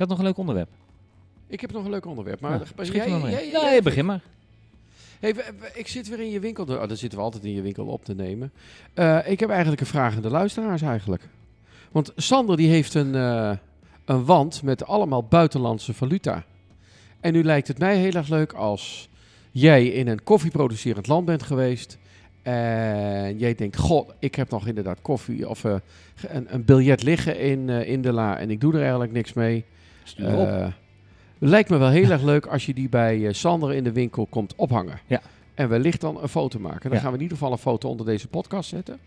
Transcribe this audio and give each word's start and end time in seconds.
Je 0.00 0.06
had 0.06 0.14
nog 0.14 0.24
een 0.24 0.30
leuk 0.30 0.38
onderwerp. 0.38 0.68
Ik 1.46 1.60
heb 1.60 1.72
nog 1.72 1.84
een 1.84 1.90
leuk 1.90 2.06
onderwerp. 2.06 2.40
Maar 2.40 2.60
jij, 2.92 3.50
Nee, 3.62 3.82
begin 3.82 4.04
maar. 4.04 4.20
Hey, 5.18 5.34
ik 5.74 5.88
zit 5.88 6.08
weer 6.08 6.20
in 6.20 6.30
je 6.30 6.40
winkel. 6.40 6.64
Oh, 6.64 6.88
dan 6.88 6.96
zitten 6.96 7.18
we 7.18 7.24
altijd 7.24 7.44
in 7.44 7.52
je 7.52 7.62
winkel 7.62 7.86
op 7.86 8.04
te 8.04 8.14
nemen. 8.14 8.52
Eh, 8.94 9.18
ik 9.30 9.40
heb 9.40 9.48
eigenlijk 9.50 9.80
een 9.80 9.86
vraag 9.86 10.16
aan 10.16 10.22
de 10.22 10.30
luisteraars 10.30 10.82
eigenlijk. 10.82 11.22
Want 11.90 12.12
Sander 12.16 12.56
die 12.56 12.68
heeft 12.68 12.94
een, 12.94 13.14
eh, 13.14 13.52
een 14.04 14.24
wand 14.24 14.62
met 14.62 14.86
allemaal 14.86 15.24
buitenlandse 15.24 15.94
valuta. 15.94 16.44
En 17.20 17.32
nu 17.32 17.44
lijkt 17.44 17.68
het 17.68 17.78
mij 17.78 17.96
heel 17.96 18.12
erg 18.12 18.28
leuk 18.28 18.52
als 18.52 19.08
jij 19.50 19.86
in 19.86 20.08
een 20.08 20.22
koffieproducerend 20.22 21.06
land 21.06 21.24
bent 21.24 21.42
geweest. 21.42 21.98
En 22.42 23.38
jij 23.38 23.54
denkt, 23.54 23.76
god, 23.76 24.12
ik 24.18 24.34
heb 24.34 24.50
nog 24.50 24.66
inderdaad 24.66 25.02
koffie 25.02 25.48
of 25.48 25.64
eh, 25.64 25.74
een, 26.28 26.54
een 26.54 26.64
biljet 26.64 27.02
liggen 27.02 27.38
in, 27.38 27.68
in 27.68 28.02
de 28.02 28.12
la 28.12 28.38
en 28.38 28.50
ik 28.50 28.60
doe 28.60 28.72
er 28.72 28.80
eigenlijk 28.80 29.12
niks 29.12 29.32
mee. 29.32 29.64
Stuur 30.10 30.36
op. 30.36 30.46
Eh, 30.48 30.66
lijkt 31.38 31.70
me 31.70 31.76
wel 31.76 31.88
heel 31.88 32.10
erg 32.10 32.22
leuk 32.22 32.46
als 32.46 32.66
je 32.66 32.74
die 32.74 32.88
bij 32.88 33.26
eh, 33.26 33.32
Sander 33.32 33.72
in 33.74 33.84
de 33.84 33.92
winkel 33.92 34.26
komt 34.26 34.54
ophangen. 34.56 35.00
Ja. 35.06 35.20
En 35.54 35.68
wellicht 35.68 36.00
dan 36.00 36.22
een 36.22 36.28
foto 36.28 36.58
maken. 36.58 36.82
Dan 36.82 36.92
Ja. 36.92 36.98
gaan 36.98 37.10
we 37.10 37.16
in 37.16 37.22
ieder 37.22 37.36
geval 37.36 37.52
een 37.52 37.58
foto 37.58 37.88
onder 37.88 38.06
deze 38.06 38.28
podcast 38.28 38.68
zetten. 38.68 38.98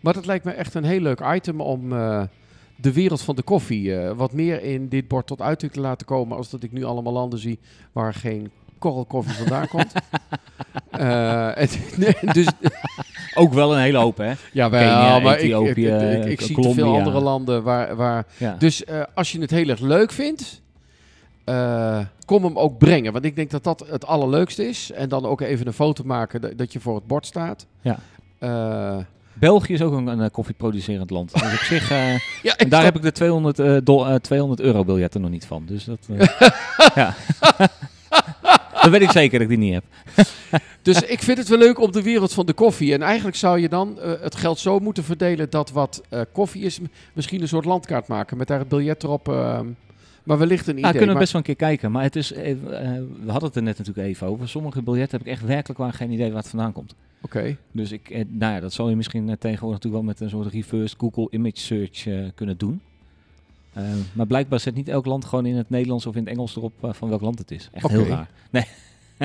Maar 0.00 0.12
dat 0.14 0.26
lijkt 0.26 0.44
me 0.44 0.50
echt 0.50 0.74
een 0.74 0.84
heel 0.84 1.00
leuk 1.00 1.20
item 1.34 1.60
om 1.60 1.92
eh, 1.92 2.22
de 2.76 2.92
wereld 2.92 3.22
van 3.22 3.34
de 3.36 3.42
koffie 3.42 3.96
wat 3.98 4.32
meer 4.32 4.62
in 4.62 4.88
dit 4.88 5.08
bord 5.08 5.26
tot 5.26 5.40
uiting 5.40 5.72
te 5.72 5.80
laten 5.80 6.06
komen. 6.06 6.36
Als 6.36 6.50
dat 6.50 6.62
ik 6.62 6.72
nu 6.72 6.84
allemaal 6.84 7.12
landen 7.12 7.38
zie 7.38 7.58
waar 7.92 8.14
geen 8.14 8.50
korrelkoffie 8.78 9.34
vandaan 9.34 9.68
komt. 9.68 9.92
Eh, 10.90 11.56
dus, 12.32 12.46
Ook 13.34 13.52
wel 13.52 13.72
een 13.74 13.80
hele 13.80 13.98
hoop, 13.98 14.16
hè? 14.16 14.32
ja, 14.52 14.70
wel, 14.70 14.80
Kenia, 14.80 15.18
maar 15.18 15.32
ik, 15.34 15.38
ik, 15.38 15.44
Ethiopië, 15.44 15.86
ik, 15.88 16.24
ik, 16.24 16.30
ik 16.30 16.40
zie 16.40 16.60
te 16.60 16.72
veel 16.72 16.96
andere 16.96 17.20
landen 17.20 17.62
waar, 17.62 17.96
waar 17.96 18.24
Ja. 18.36 18.56
dus 18.58 18.84
eh, 18.84 19.02
als 19.14 19.32
je 19.32 19.40
het 19.40 19.50
heel 19.50 19.68
erg 19.68 19.80
leuk 19.80 20.12
vindt, 20.12 20.62
eh, 21.44 21.98
kom 22.24 22.44
hem 22.44 22.58
ook 22.58 22.78
brengen. 22.78 23.12
Want 23.12 23.24
ik 23.24 23.36
denk 23.36 23.50
dat 23.50 23.64
dat 23.64 23.84
het 23.90 24.06
allerleukste 24.06 24.68
is. 24.68 24.92
En 24.92 25.08
dan 25.08 25.24
ook 25.26 25.40
even 25.40 25.66
een 25.66 25.72
foto 25.72 26.04
maken 26.04 26.40
dat, 26.40 26.58
dat 26.58 26.72
je 26.72 26.80
voor 26.80 26.94
het 26.94 27.06
bord 27.06 27.26
staat. 27.26 27.66
Ja. 27.80 27.98
België 29.32 29.72
is 29.72 29.82
ook 29.82 29.92
een, 29.92 30.06
een 30.06 30.30
koffieproducerend 30.30 31.10
land. 31.10 31.32
Dus 31.32 31.42
op 31.42 31.48
zich, 31.58 31.88
ja, 32.42 32.56
en 32.56 32.68
daar 32.68 32.84
heb 32.84 32.96
ik 32.96 33.02
de 33.02 33.12
200, 33.12 33.58
eh, 33.58 33.76
dol- 33.84 34.06
eh, 34.06 34.14
200 34.14 34.60
euro 34.60 34.84
biljetten 34.84 35.20
nog 35.20 35.30
niet 35.30 35.46
van. 35.46 35.62
Dus 35.66 35.84
dat, 35.84 35.98
ja. 36.94 37.14
Dat 38.90 38.98
weet 39.00 39.08
ik 39.08 39.10
zeker 39.10 39.38
dat 39.38 39.50
ik 39.50 39.58
die 39.58 39.70
niet 39.70 39.74
heb. 39.74 39.84
Dus 40.82 41.00
ik 41.02 41.22
vind 41.22 41.38
het 41.38 41.48
wel 41.48 41.58
leuk 41.58 41.80
op 41.80 41.92
de 41.92 42.02
wereld 42.02 42.32
van 42.32 42.46
de 42.46 42.52
koffie. 42.52 42.92
En 42.92 43.02
eigenlijk 43.02 43.36
zou 43.36 43.60
je 43.60 43.68
dan 43.68 44.00
eh, 44.00 44.12
het 44.20 44.34
geld 44.34 44.58
zo 44.58 44.78
moeten 44.78 45.04
verdelen 45.04 45.50
dat 45.50 45.70
wat 45.70 46.02
eh, 46.08 46.20
koffie 46.32 46.62
is, 46.62 46.80
misschien 47.12 47.40
een 47.40 47.48
soort 47.48 47.64
landkaart 47.64 48.06
maken 48.08 48.36
met 48.36 48.46
daar 48.48 48.58
het 48.58 48.68
biljet 48.68 49.02
erop. 49.02 49.28
eh, 49.28 49.60
maar 50.24 50.38
wellicht 50.38 50.66
een 50.66 50.72
idee. 50.72 50.82
Nou, 50.82 50.92
kunnen 50.96 51.06
we 51.08 51.12
maar- 51.12 51.22
best 51.22 51.32
wel 51.32 51.40
een 51.40 51.46
keer 51.46 51.66
kijken. 51.68 51.92
Maar 51.92 52.02
het 52.02 52.16
is, 52.16 52.32
eh, 52.32 52.54
we 53.24 53.30
hadden 53.30 53.48
het 53.48 53.56
er 53.56 53.62
net 53.62 53.78
natuurlijk 53.78 54.06
even 54.06 54.26
over. 54.26 54.48
Sommige 54.48 54.82
biljetten 54.82 55.18
heb 55.18 55.26
ik 55.26 55.32
echt 55.32 55.44
werkelijk 55.44 55.78
waar 55.78 55.92
geen 55.92 56.10
idee 56.10 56.28
waar 56.28 56.40
het 56.40 56.48
vandaan 56.50 56.72
komt. 56.72 56.94
Oké. 57.22 57.56
Dus 57.72 57.92
ik, 57.92 58.24
nou 58.28 58.54
ja, 58.54 58.60
dat 58.60 58.72
zou 58.72 58.90
je 58.90 58.96
misschien 58.96 59.24
tegenwoordig 59.38 59.82
natuurlijk 59.82 59.94
wel 59.94 60.02
met 60.02 60.20
een 60.20 60.30
soort 60.30 60.52
reverse 60.52 60.94
Google 60.98 61.26
image 61.30 61.58
search 61.60 62.32
kunnen 62.34 62.58
doen. 62.58 62.80
Eh, 63.76 63.84
maar 64.12 64.26
blijkbaar 64.26 64.60
zet 64.60 64.74
niet 64.74 64.88
elk 64.88 65.06
land 65.06 65.24
gewoon 65.24 65.46
in 65.46 65.56
het 65.56 65.70
Nederlands 65.70 66.06
of 66.06 66.14
in 66.14 66.20
het 66.20 66.32
Engels 66.32 66.56
erop 66.56 66.72
eh, 66.84 66.92
van 66.92 67.08
welk 67.08 67.20
land 67.20 67.38
het 67.38 67.50
is. 67.50 67.68
Echt 67.72 67.88
heel 67.88 68.06
raar. 68.06 68.28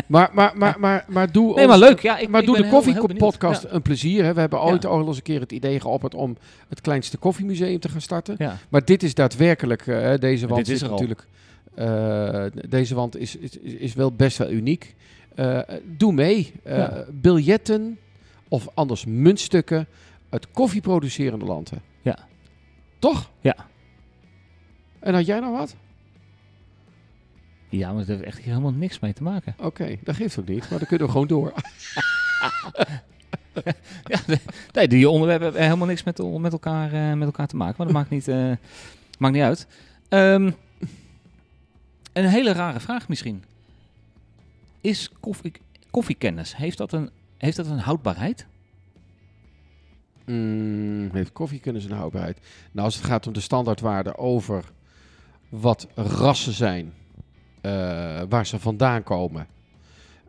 Maar, 0.08 0.30
maar, 0.34 0.52
maar, 0.58 0.80
maar, 0.80 1.06
maar 1.08 1.32
doe 1.32 1.56
Nee, 1.56 1.68
maar 1.68 1.78
leuk. 1.78 2.00
Ja, 2.00 2.18
ik, 2.18 2.30
maar 2.30 2.40
ik 2.42 2.48
doe 2.48 2.58
de 2.58 2.68
koffiepodcast 2.68 3.62
benieuwd. 3.62 3.76
een 3.76 3.82
plezier. 3.82 4.24
Hè? 4.24 4.34
We 4.34 4.40
hebben 4.40 4.62
ooit 4.62 4.84
Ja. 4.84 4.90
al 4.90 5.08
eens 5.08 5.18
een 5.18 5.24
keer 5.24 5.40
het 5.40 5.52
idee 5.52 5.80
geopperd 5.80 6.16
om 6.16 6.38
het 6.70 6.82
kleinste 6.82 7.18
koffiemuseum 7.18 7.80
te 7.80 7.90
gaan 7.90 8.02
starten. 8.02 8.36
Ja. 8.38 8.46
Ja. 8.46 8.58
Maar 8.70 8.86
dit 8.86 9.04
is 9.04 9.14
daadwerkelijk, 9.14 9.86
deze 10.20 10.48
wand 10.48 10.66
dit 10.66 10.76
is 10.76 10.82
er 10.82 10.90
al. 10.90 10.94
natuurlijk, 11.00 11.28
deze 12.70 12.96
wand 12.96 13.18
is, 13.18 13.36
is, 13.36 13.58
is 13.58 13.94
wel 13.94 14.12
best 14.12 14.38
wel 14.38 14.50
uniek. 14.52 14.96
Eh, 15.36 15.60
doe 15.98 16.14
mee. 16.14 16.52
Eh, 16.64 16.78
Ja. 16.78 17.06
Biljetten 17.12 17.98
of 18.48 18.68
anders 18.74 19.06
muntstukken 19.06 19.88
uit 20.30 20.52
koffieproducerende 20.52 21.46
landen. 21.46 21.82
Ja. 22.02 22.18
Toch? 23.00 23.30
Ja. 23.42 23.56
En 25.02 25.14
had 25.14 25.26
jij 25.26 25.40
nog 25.40 25.58
wat? 25.58 25.76
ja, 27.70 27.88
maar 27.88 27.98
dat 27.98 28.08
heeft 28.08 28.24
echt 28.24 28.38
hier 28.38 28.48
helemaal 28.48 28.72
niks 28.72 29.00
mee 29.00 29.14
te 29.14 29.24
maken. 29.24 29.56
Oké, 29.58 29.98
dat 30.04 30.16
geeft 30.16 30.40
ook 30.40 30.48
niet, 30.48 30.70
maar 30.70 30.80
dan 30.80 30.88
kunnen 30.88 31.06
we 31.08 31.12
gewoon 31.14 31.28
door. 31.28 31.54
Ja, 34.04 34.20
de- 34.28 34.40
nee, 34.72 34.88
die 34.88 35.10
onderwerpen 35.10 35.46
hebben 35.46 35.64
helemaal 35.64 35.88
niks 35.88 36.04
met, 36.04 36.40
met, 36.40 36.52
elkaar, 36.52 36.94
eh, 36.94 37.14
met 37.14 37.28
elkaar 37.28 37.48
te 37.48 37.56
maken. 37.56 37.76
Maar 37.78 37.86
dat 37.86 37.96
maakt 37.96 38.10
niet, 38.10 38.28
eh, 38.28 38.52
maakt 39.18 39.34
niet 39.34 39.44
uit. 39.44 39.68
Ehm, 40.10 40.52
een 42.14 42.26
hele 42.26 42.52
rare 42.54 42.80
vraag 42.80 43.08
misschien. 43.08 43.44
Is 44.82 45.10
koffie, 45.20 45.52
koffiekennis, 45.92 46.56
heeft 46.56 46.78
dat, 46.78 46.92
een, 46.94 47.10
heeft 47.38 47.58
dat 47.58 47.68
een 47.68 47.80
houdbaarheid? 47.80 48.46
Mm, 50.26 51.10
heeft 51.14 51.32
koffiekennis 51.32 51.86
een 51.86 51.92
houdbaarheid? 51.92 52.40
Nou, 52.72 52.86
als 52.86 52.96
het 52.96 53.06
gaat 53.06 53.28
om 53.28 53.34
de 53.34 53.40
standaardwaarden 53.40 54.18
over 54.18 54.72
wat 55.52 55.88
rassen 55.96 56.54
zijn, 56.54 56.94
eh, 57.62 57.72
waar 58.30 58.46
ze 58.46 58.60
vandaan 58.60 59.04
komen, 59.04 59.48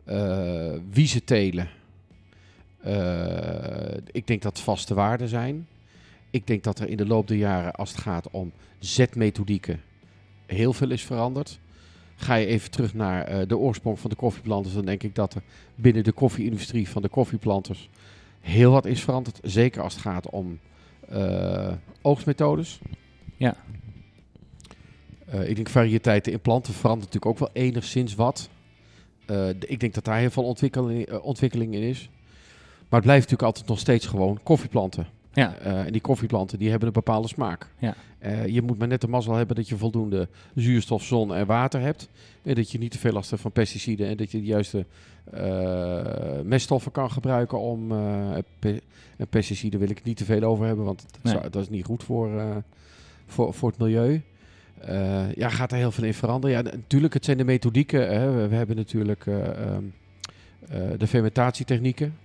eh, 0.03 0.73
wie 0.89 1.07
ze 1.07 1.23
telen. 1.23 1.69
eh, 2.81 3.97
ik 4.11 4.27
denk 4.27 4.41
dat 4.41 4.59
vaste 4.59 4.93
waarden 4.93 5.27
zijn. 5.27 5.67
Ik 6.29 6.47
denk 6.47 6.63
dat 6.63 6.79
er 6.79 6.89
in 6.89 6.97
de 6.97 7.05
loop 7.05 7.27
der 7.27 7.37
jaren, 7.37 7.73
als 7.73 7.89
het 7.89 7.99
gaat 7.99 8.29
om 8.31 8.51
zetmethodieken, 8.79 9.81
heel 10.45 10.73
veel 10.73 10.89
is 10.91 11.03
veranderd. 11.03 11.59
Ga 12.15 12.35
je 12.35 12.45
even 12.45 12.71
terug 12.71 12.93
naar 12.93 13.47
de 13.47 13.57
oorsprong 13.57 13.99
van 13.99 14.09
de 14.09 14.15
koffieplanters, 14.15 14.73
dan 14.73 14.85
denk 14.85 15.03
ik 15.03 15.15
dat 15.15 15.33
er 15.33 15.41
binnen 15.75 16.03
de 16.03 16.11
koffie-industrie 16.11 16.89
van 16.89 17.01
de 17.01 17.09
koffieplanters 17.09 17.89
heel 18.39 18.71
wat 18.71 18.85
is 18.85 19.03
veranderd. 19.03 19.39
Zeker 19.43 19.81
als 19.81 19.93
het 19.93 20.01
gaat 20.01 20.29
om 20.29 20.59
oogstmethodes. 22.01 22.79
Ja. 23.37 23.55
Eh, 25.33 25.49
ik 25.49 25.55
denk 25.55 25.69
variëteiten 25.69 26.31
in 26.31 26.39
planten 26.39 26.73
verandert 26.73 27.13
natuurlijk 27.13 27.41
ook 27.41 27.53
wel 27.53 27.63
enigszins 27.63 28.15
wat. 28.15 28.49
Eh, 29.25 29.49
ik 29.49 29.79
denk 29.79 29.93
dat 29.93 30.05
daar 30.05 30.17
heel 30.17 30.29
veel 30.29 30.43
ontwikkeling, 30.43 31.05
eh, 31.05 31.25
ontwikkeling 31.25 31.73
in 31.73 31.81
is. 31.81 32.09
Maar 32.89 33.01
het 33.01 33.09
blijft 33.11 33.21
natuurlijk 33.23 33.41
altijd 33.49 33.67
nog 33.67 33.79
steeds 33.79 34.05
gewoon 34.05 34.39
koffieplanten. 34.43 35.07
Ja, 35.33 35.55
en 35.57 35.91
die 35.91 36.01
koffieplanten 36.01 36.57
die 36.59 36.69
hebben 36.69 36.87
een 36.87 36.93
bepaalde 36.93 37.27
smaak. 37.27 37.67
Ja. 37.79 37.95
Je 38.45 38.61
moet 38.61 38.77
maar 38.77 38.87
net 38.87 39.01
de 39.01 39.07
mazzel 39.07 39.33
hebben 39.33 39.55
dat 39.55 39.69
je 39.69 39.77
voldoende 39.77 40.27
zuurstof, 40.55 41.03
zon 41.03 41.33
en 41.35 41.45
water 41.45 41.81
hebt. 41.81 42.09
En 42.43 42.55
dat 42.55 42.71
je 42.71 42.77
niet 42.77 42.91
te 42.91 42.97
veel 42.97 43.11
last 43.11 43.29
hebt 43.29 43.41
van 43.41 43.51
pesticiden. 43.51 44.07
En 44.07 44.17
dat 44.17 44.31
je 44.31 44.37
de 44.39 44.45
juiste 44.45 44.85
meststoffen 46.43 46.91
kan 46.91 47.11
gebruiken 47.11 47.59
om... 47.59 47.87
pe- 48.59 48.81
en 49.17 49.27
pesticiden 49.27 49.79
wil 49.79 49.89
ik 49.89 50.03
niet 50.03 50.17
te 50.17 50.25
veel 50.25 50.41
over 50.43 50.65
hebben, 50.65 50.85
want 50.85 51.01
dat, 51.11 51.23
Nee. 51.23 51.33
zou- 51.33 51.49
dat 51.49 51.61
is 51.61 51.69
niet 51.69 51.85
goed 51.85 52.03
voor, 52.03 52.31
voor, 53.25 53.53
voor 53.53 53.69
het 53.69 53.77
milieu. 53.79 54.21
Eh, 54.79 55.33
ja, 55.35 55.49
gaat 55.49 55.71
er 55.71 55.77
heel 55.77 55.91
veel 55.91 56.03
in 56.03 56.13
veranderen? 56.13 56.55
Ja, 56.55 56.61
natuurlijk, 56.61 57.13
het 57.13 57.25
zijn 57.25 57.37
de 57.37 57.43
methodieken. 57.43 58.07
Hè. 58.19 58.31
We, 58.31 58.47
we 58.47 58.55
hebben 58.55 58.75
natuurlijk 58.75 59.25
ehm, 59.27 59.83
eh, 60.69 60.81
de 60.97 61.07
fermentatietechnieken. 61.07 62.15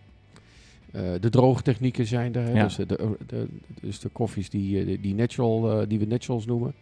De 1.20 1.28
droogtechnieken 1.30 2.06
zijn 2.06 2.34
er. 2.34 2.54
Ja. 2.54 2.62
Dus, 2.64 2.76
de, 2.76 2.86
de, 2.86 3.16
de- 3.26 3.46
dus 3.80 4.00
de 4.00 4.08
koffies 4.08 4.50
die, 4.50 5.00
die, 5.00 5.14
natural, 5.14 5.88
die 5.88 5.98
we 5.98 6.04
naturals 6.06 6.46
noemen. 6.46 6.72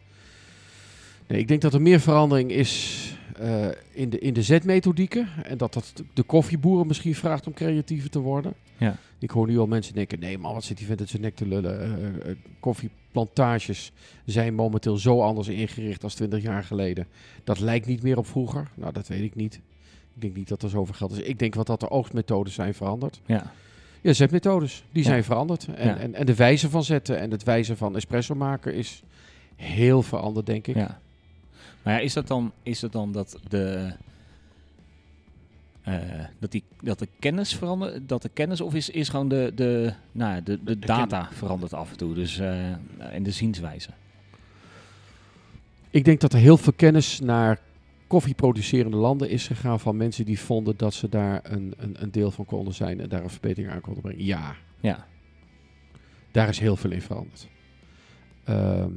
Nee, 1.26 1.38
ik 1.40 1.48
denk 1.48 1.60
dat 1.60 1.74
er 1.74 1.82
meer 1.82 2.00
verandering 2.00 2.50
is 2.50 3.00
in, 3.92 4.10
de, 4.10 4.18
in 4.18 4.34
de 4.34 4.42
zetmethodieken. 4.42 5.28
En 5.44 5.58
dat 5.58 5.72
dat 5.72 5.92
de 6.14 6.22
koffieboeren 6.22 6.86
misschien 6.86 7.14
vraagt 7.14 7.46
om 7.46 7.52
creatiever 7.54 8.10
te 8.10 8.18
worden. 8.18 8.54
Ja. 8.78 8.96
Ik 9.18 9.30
hoor 9.30 9.46
nu 9.46 9.58
al 9.58 9.66
mensen 9.66 9.94
denken, 9.94 10.18
nee 10.20 10.38
man, 10.38 10.54
wat 10.54 10.64
zit 10.64 10.76
die 10.76 10.86
vent 10.86 11.00
uit 11.00 11.08
zijn 11.08 11.22
nek 11.22 11.34
te 11.36 11.46
lullen. 11.46 11.80
Eh, 12.24 12.30
koffieplantages 13.24 13.92
zijn 14.24 14.54
momenteel 14.54 14.96
zo 14.96 15.20
anders 15.22 15.48
ingericht 15.48 16.04
als 16.04 16.14
20 16.14 16.42
jaar 16.42 16.64
geleden. 16.64 17.06
Dat 17.44 17.60
lijkt 17.60 17.86
niet 17.86 18.02
meer 18.02 18.18
op 18.18 18.26
vroeger. 18.26 18.68
Nou, 18.74 18.92
dat 18.92 19.08
weet 19.08 19.22
ik 19.22 19.34
niet. 19.34 19.54
Ik 20.14 20.20
denk 20.22 20.36
niet 20.36 20.48
dat 20.48 20.62
er 20.62 20.68
zoveel 20.68 20.94
geld 20.94 21.12
is. 21.12 21.18
Ik 21.18 21.38
denk 21.38 21.54
wat 21.54 21.66
dat 21.66 21.80
de 21.80 21.90
oogstmethodes 21.90 22.54
zijn 22.54 22.74
veranderd. 22.74 23.20
ja. 23.26 23.52
Ja, 24.00 24.12
zetmethodes, 24.12 24.84
die 24.92 25.02
Ja. 25.02 25.08
zijn 25.08 25.24
veranderd. 25.24 25.66
En, 25.74 25.86
Ja. 25.86 25.96
en, 25.96 26.14
en 26.14 26.26
de 26.26 26.34
wijze 26.34 26.70
van 26.70 26.84
zetten 26.84 27.18
en 27.18 27.30
het 27.30 27.42
wijze 27.42 27.76
van 27.76 27.96
espresso 27.96 28.34
maken 28.34 28.74
is 28.74 29.02
heel 29.56 30.02
veranderd, 30.02 30.46
denk 30.46 30.66
ik. 30.66 30.74
Ja. 30.74 31.00
Maar 31.82 31.94
ja, 31.94 32.00
is 32.00 32.12
dat 32.12 32.26
dan, 32.26 32.52
is 32.62 32.80
dat, 32.80 32.92
dan 32.92 33.12
dat 33.12 33.38
de... 33.48 33.92
eh, 35.86 36.24
dat, 36.38 36.50
die, 36.50 36.64
dat 36.80 36.98
de 36.98 37.08
kennis 37.18 37.54
verandert, 37.54 38.08
dat 38.08 38.22
de 38.22 38.28
kennis 38.28 38.60
of 38.60 38.74
is, 38.74 38.90
is 38.90 39.08
gewoon 39.08 39.28
de, 39.28 39.52
de, 39.54 39.92
nou, 40.12 40.34
ja, 40.34 40.40
de, 40.40 40.58
de, 40.64 40.78
De 40.78 40.86
ken- 40.86 40.96
data 40.96 41.28
verandert 41.32 41.74
af 41.74 41.90
en 41.90 41.96
toe, 41.96 42.14
dus 42.14 42.38
eh, 42.38 42.70
en 42.98 43.22
de 43.22 43.30
zienswijze. 43.30 43.90
Ik 45.90 46.04
denk 46.04 46.20
dat 46.20 46.32
er 46.32 46.38
heel 46.38 46.56
veel 46.56 46.72
kennis 46.76 47.20
naar 47.20 47.60
koffieproducerende 48.06 48.96
landen 48.96 49.30
is 49.30 49.46
gegaan 49.46 49.80
van 49.80 49.96
mensen 49.96 50.24
die 50.24 50.40
vonden 50.40 50.76
dat 50.76 50.94
ze 50.94 51.08
daar 51.08 51.40
een, 51.42 51.74
een, 51.76 51.96
een 52.02 52.10
deel 52.10 52.30
van 52.30 52.44
konden 52.44 52.74
zijn 52.74 53.00
en 53.00 53.08
daar 53.08 53.22
een 53.22 53.30
verbetering 53.30 53.72
aan 53.72 53.80
konden 53.80 54.02
brengen. 54.02 54.24
Ja, 54.24 54.54
Ja, 54.80 55.06
daar 56.30 56.48
is 56.48 56.58
heel 56.58 56.76
veel 56.76 56.90
in 56.90 57.02
veranderd. 57.02 57.48
Ehm, 58.44 58.90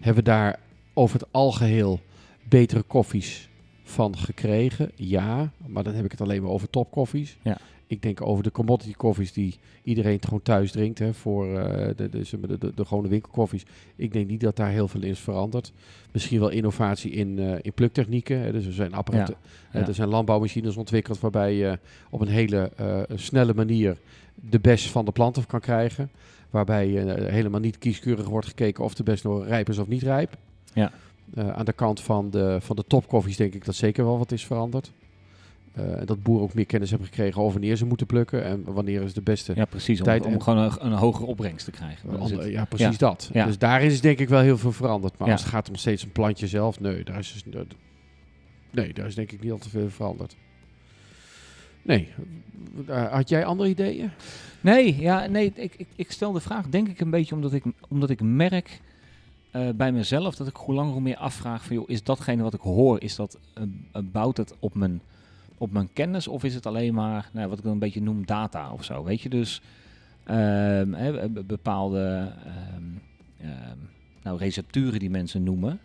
hebben 0.00 0.24
we 0.24 0.30
daar 0.30 0.58
over 0.94 1.18
het 1.20 1.28
algeheel 1.32 2.00
betere 2.48 2.82
koffies 2.82 3.48
van 3.84 4.18
gekregen? 4.18 4.90
Ja, 4.94 5.52
maar 5.66 5.84
dan 5.84 5.94
heb 5.94 6.04
ik 6.04 6.10
het 6.10 6.20
alleen 6.20 6.42
maar 6.42 6.50
over 6.50 6.70
topkoffies. 6.70 7.36
Ja. 7.42 7.58
Ik 7.86 8.02
denk 8.02 8.22
over 8.22 8.42
de 8.42 8.50
commodity 8.50 8.92
koffies 8.92 9.32
die 9.32 9.54
iedereen 9.82 10.18
gewoon 10.22 10.42
thuis 10.42 10.72
drinkt, 10.72 10.98
hè, 10.98 11.14
voor 11.14 11.58
eh, 11.58 11.90
de, 11.96 12.08
de, 12.08 12.58
de, 12.58 12.72
de, 12.74 12.84
gewone 12.84 13.08
winkelkoffies. 13.08 13.64
Ik 13.96 14.12
denk 14.12 14.28
niet 14.28 14.40
dat 14.40 14.56
daar 14.56 14.70
heel 14.70 14.88
veel 14.88 15.02
is 15.02 15.18
veranderd. 15.18 15.72
Misschien 16.12 16.40
wel 16.40 16.48
innovatie 16.48 17.10
in, 17.10 17.38
eh, 17.38 17.58
in 17.62 17.72
pluktechnieken. 17.72 18.40
Hè. 18.40 18.52
Dus 18.52 18.66
er 18.66 18.72
zijn 18.72 18.94
apparaten, 18.94 19.34
Ja. 19.72 19.86
er 19.86 19.94
zijn 19.94 20.08
landbouwmachines 20.08 20.76
ontwikkeld 20.76 21.20
waarbij 21.20 21.54
je 21.54 21.78
op 22.10 22.20
een 22.20 22.28
hele 22.28 22.70
eh, 22.76 23.00
snelle 23.14 23.54
manier 23.54 23.96
de 24.34 24.60
best 24.60 24.90
van 24.90 25.04
de 25.04 25.12
planten 25.12 25.46
kan 25.46 25.60
krijgen. 25.60 26.10
Waarbij 26.50 26.86
helemaal 27.30 27.60
niet 27.60 27.78
kieskeurig 27.78 28.28
wordt 28.28 28.46
gekeken 28.46 28.84
of 28.84 28.94
de 28.94 29.02
best 29.02 29.24
nog 29.24 29.46
rijp 29.46 29.68
is 29.68 29.78
of 29.78 29.88
niet 29.88 30.02
rijp. 30.02 30.36
Ja. 30.72 30.92
Eh, 31.34 31.50
aan 31.50 31.64
de 31.64 31.72
kant 31.72 32.00
van 32.00 32.30
de, 32.30 32.56
van 32.60 32.76
de 32.76 32.84
topkoffies 32.86 33.36
denk 33.36 33.54
ik 33.54 33.64
dat 33.64 33.74
zeker 33.74 34.04
wel 34.04 34.18
wat 34.18 34.32
is 34.32 34.46
veranderd. 34.46 34.92
Eh, 35.72 35.98
en 36.00 36.06
dat 36.06 36.22
boeren 36.22 36.44
ook 36.44 36.54
meer 36.54 36.66
kennis 36.66 36.90
hebben 36.90 37.08
gekregen 37.08 37.40
over 37.40 37.52
wanneer 37.52 37.76
ze 37.76 37.86
moeten 37.86 38.06
plukken 38.06 38.44
en 38.44 38.64
wanneer 38.64 39.02
is 39.02 39.14
de 39.14 39.22
beste. 39.22 39.52
ja 39.54 39.64
precies, 39.64 39.98
om, 39.98 40.04
Tijd 40.04 40.26
om 40.26 40.32
en- 40.32 40.42
gewoon 40.42 40.58
een, 40.58 40.86
een 40.86 40.92
hogere 40.92 41.26
opbrengst 41.26 41.64
te 41.64 41.70
krijgen. 41.70 42.10
Het- 42.22 42.50
ja, 42.50 42.64
precies 42.64 42.98
dat. 42.98 43.30
Ja. 43.32 43.46
Dus 43.46 43.58
daar 43.58 43.82
is 43.82 44.00
denk 44.00 44.18
ik 44.18 44.28
wel 44.28 44.40
heel 44.40 44.58
veel 44.58 44.72
veranderd. 44.72 45.18
Maar 45.18 45.26
Ja. 45.26 45.32
als 45.32 45.42
het 45.42 45.52
gaat 45.52 45.68
om 45.68 45.74
steeds 45.76 46.02
een 46.02 46.12
plantje 46.12 46.46
zelf, 46.46 46.80
nee, 46.80 47.04
daar 47.04 47.18
is, 47.18 47.42
dus, 47.44 47.64
nee, 48.70 48.92
daar 48.92 49.06
is 49.06 49.14
denk 49.14 49.32
ik 49.32 49.42
niet 49.42 49.52
al 49.52 49.58
te 49.58 49.68
veel 49.68 49.90
veranderd. 49.90 50.36
Nee. 51.82 52.08
Eh, 52.86 53.12
had 53.12 53.28
jij 53.28 53.44
andere 53.44 53.68
ideeën? 53.68 54.10
Nee, 54.60 54.96
ja, 55.00 55.26
nee 55.26 55.52
ik, 55.54 55.74
ik, 55.76 55.86
ik 55.96 56.10
stel 56.12 56.32
de 56.32 56.40
vraag 56.40 56.66
denk 56.68 56.88
ik 56.88 57.00
een 57.00 57.10
beetje 57.10 57.34
omdat 57.34 57.52
ik, 57.52 57.64
omdat 57.88 58.10
ik 58.10 58.20
merk 58.22 58.80
eh, 59.54 59.68
bij 59.74 59.92
mezelf 59.92 60.36
dat 60.36 60.46
ik 60.46 60.56
hoe 60.56 60.74
langer 60.74 60.92
hoe 60.92 61.00
meer 61.00 61.16
afvraag 61.16 61.64
van 61.64 61.76
joh, 61.76 61.88
is 61.88 62.02
datgene 62.02 62.42
wat 62.42 62.54
ik 62.54 62.60
hoor, 62.60 63.02
is 63.02 63.16
dat, 63.16 63.38
eh, 63.54 63.62
bouwt 64.04 64.36
het 64.36 64.54
op 64.58 64.74
mijn, 64.74 65.00
op 65.58 65.72
mijn 65.72 65.92
kennis 65.92 66.28
of 66.28 66.44
is 66.44 66.54
het 66.54 66.66
alleen 66.66 66.94
maar, 66.94 67.30
nou, 67.32 67.48
wat 67.48 67.58
ik 67.58 67.64
dan 67.64 67.72
een 67.72 67.78
beetje 67.78 68.02
noem 68.02 68.26
data 68.26 68.72
of 68.72 68.84
zo, 68.84 69.04
weet 69.04 69.20
je, 69.20 69.28
dus 69.28 69.60
ehm, 70.24 71.28
bepaalde 71.46 72.32
ehm, 72.44 72.82
ehm, 73.40 73.78
nou, 74.22 74.38
recepturen 74.38 74.98
die 74.98 75.10
mensen 75.10 75.42
noemen, 75.42 75.80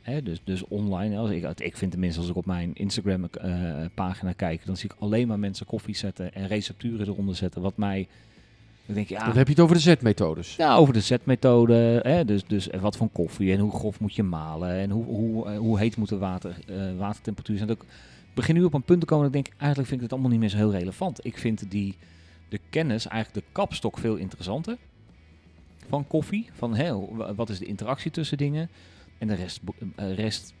hè, 0.00 0.22
dus, 0.22 0.40
dus 0.44 0.64
online, 0.64 1.16
als 1.16 1.30
ik, 1.30 1.60
ik 1.60 1.76
vind 1.76 1.90
tenminste 1.90 2.20
als 2.20 2.28
ik 2.28 2.36
op 2.36 2.46
mijn 2.46 2.74
Instagram 2.74 3.24
eh, 3.24 3.84
pagina 3.94 4.32
kijk, 4.32 4.66
dan 4.66 4.76
zie 4.76 4.90
ik 4.90 4.96
alleen 4.98 5.28
maar 5.28 5.38
mensen 5.38 5.66
koffie 5.66 5.96
zetten 5.96 6.34
en 6.34 6.46
recepturen 6.46 7.08
eronder 7.08 7.36
zetten, 7.36 7.62
wat 7.62 7.76
mij, 7.76 8.08
ik 8.88 8.94
denk 8.94 9.08
ja, 9.08 9.24
Dan 9.24 9.36
heb 9.36 9.46
je 9.46 9.52
het 9.52 9.62
over 9.62 9.74
de 9.76 9.82
zetmethodes. 9.82 10.56
ja, 10.56 10.76
over 10.76 10.94
de 10.94 11.00
zetmethode. 11.00 12.00
Hè, 12.02 12.24
dus, 12.24 12.44
dus 12.44 12.68
wat 12.80 12.96
voor 12.96 13.08
koffie 13.08 13.52
en 13.52 13.58
hoe 13.58 13.72
grof 13.72 14.00
moet 14.00 14.14
je 14.14 14.22
malen 14.22 14.70
en 14.70 14.90
hoe, 14.90 15.04
hoe, 15.04 15.46
eh, 15.48 15.58
hoe 15.58 15.78
heet 15.78 15.96
moet 15.96 16.08
de 16.08 16.18
water, 16.18 16.56
eh, 16.66 16.76
watertemperatuur 16.98 17.56
zijn. 17.56 17.68
Ik 17.70 17.82
begin 18.34 18.54
nu 18.54 18.64
op 18.64 18.74
een 18.74 18.82
punt 18.82 19.00
te 19.00 19.06
komen 19.06 19.26
dat 19.26 19.34
ik 19.34 19.42
denk, 19.44 19.56
eigenlijk 19.56 19.88
vind 19.88 20.00
ik 20.00 20.06
het 20.06 20.12
allemaal 20.12 20.30
niet 20.30 20.40
meer 20.40 20.48
zo 20.48 20.56
heel 20.56 20.72
relevant. 20.72 21.24
Ik 21.26 21.38
vind 21.38 21.70
die, 21.70 21.96
de 22.48 22.60
kennis, 22.70 23.06
eigenlijk 23.06 23.44
de 23.46 23.52
kapstok 23.52 23.98
veel 23.98 24.16
interessanter 24.16 24.76
van 25.88 26.06
koffie. 26.06 26.48
Van 26.52 26.80
hoe- 26.90 27.34
wat 27.34 27.48
is 27.48 27.58
de 27.58 27.64
interactie 27.66 28.10
tussen 28.10 28.36
dingen. 28.38 28.70
En 29.18 29.26
de 29.28 29.34
rest, 29.34 29.60
eh, 29.96 30.14
rest 30.14 30.54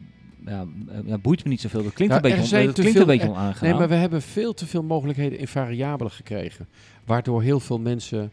ja, 0.46 0.66
eh, 0.88 0.98
ja, 1.04 1.18
boeit 1.18 1.44
me 1.44 1.50
niet 1.50 1.60
zoveel. 1.60 1.82
Dat 1.82 1.92
klinkt 1.92 2.14
Ja, 2.14 2.22
een 2.24 2.30
beetje, 2.36 2.58
on- 2.58 2.64
dat 2.66 2.74
klinkt 2.74 2.92
veel- 2.92 3.00
een 3.00 3.06
beetje 3.06 3.28
onaangenaam. 3.28 3.70
Nee, 3.70 3.78
maar 3.80 3.88
we 3.88 3.94
hebben 3.94 4.22
veel 4.22 4.54
te 4.54 4.66
veel 4.66 4.82
mogelijkheden 4.82 5.38
in 5.38 5.48
variabelen 5.48 6.12
gekregen. 6.12 6.68
Waardoor 7.04 7.42
heel 7.42 7.60
veel 7.60 7.78
mensen. 7.78 8.32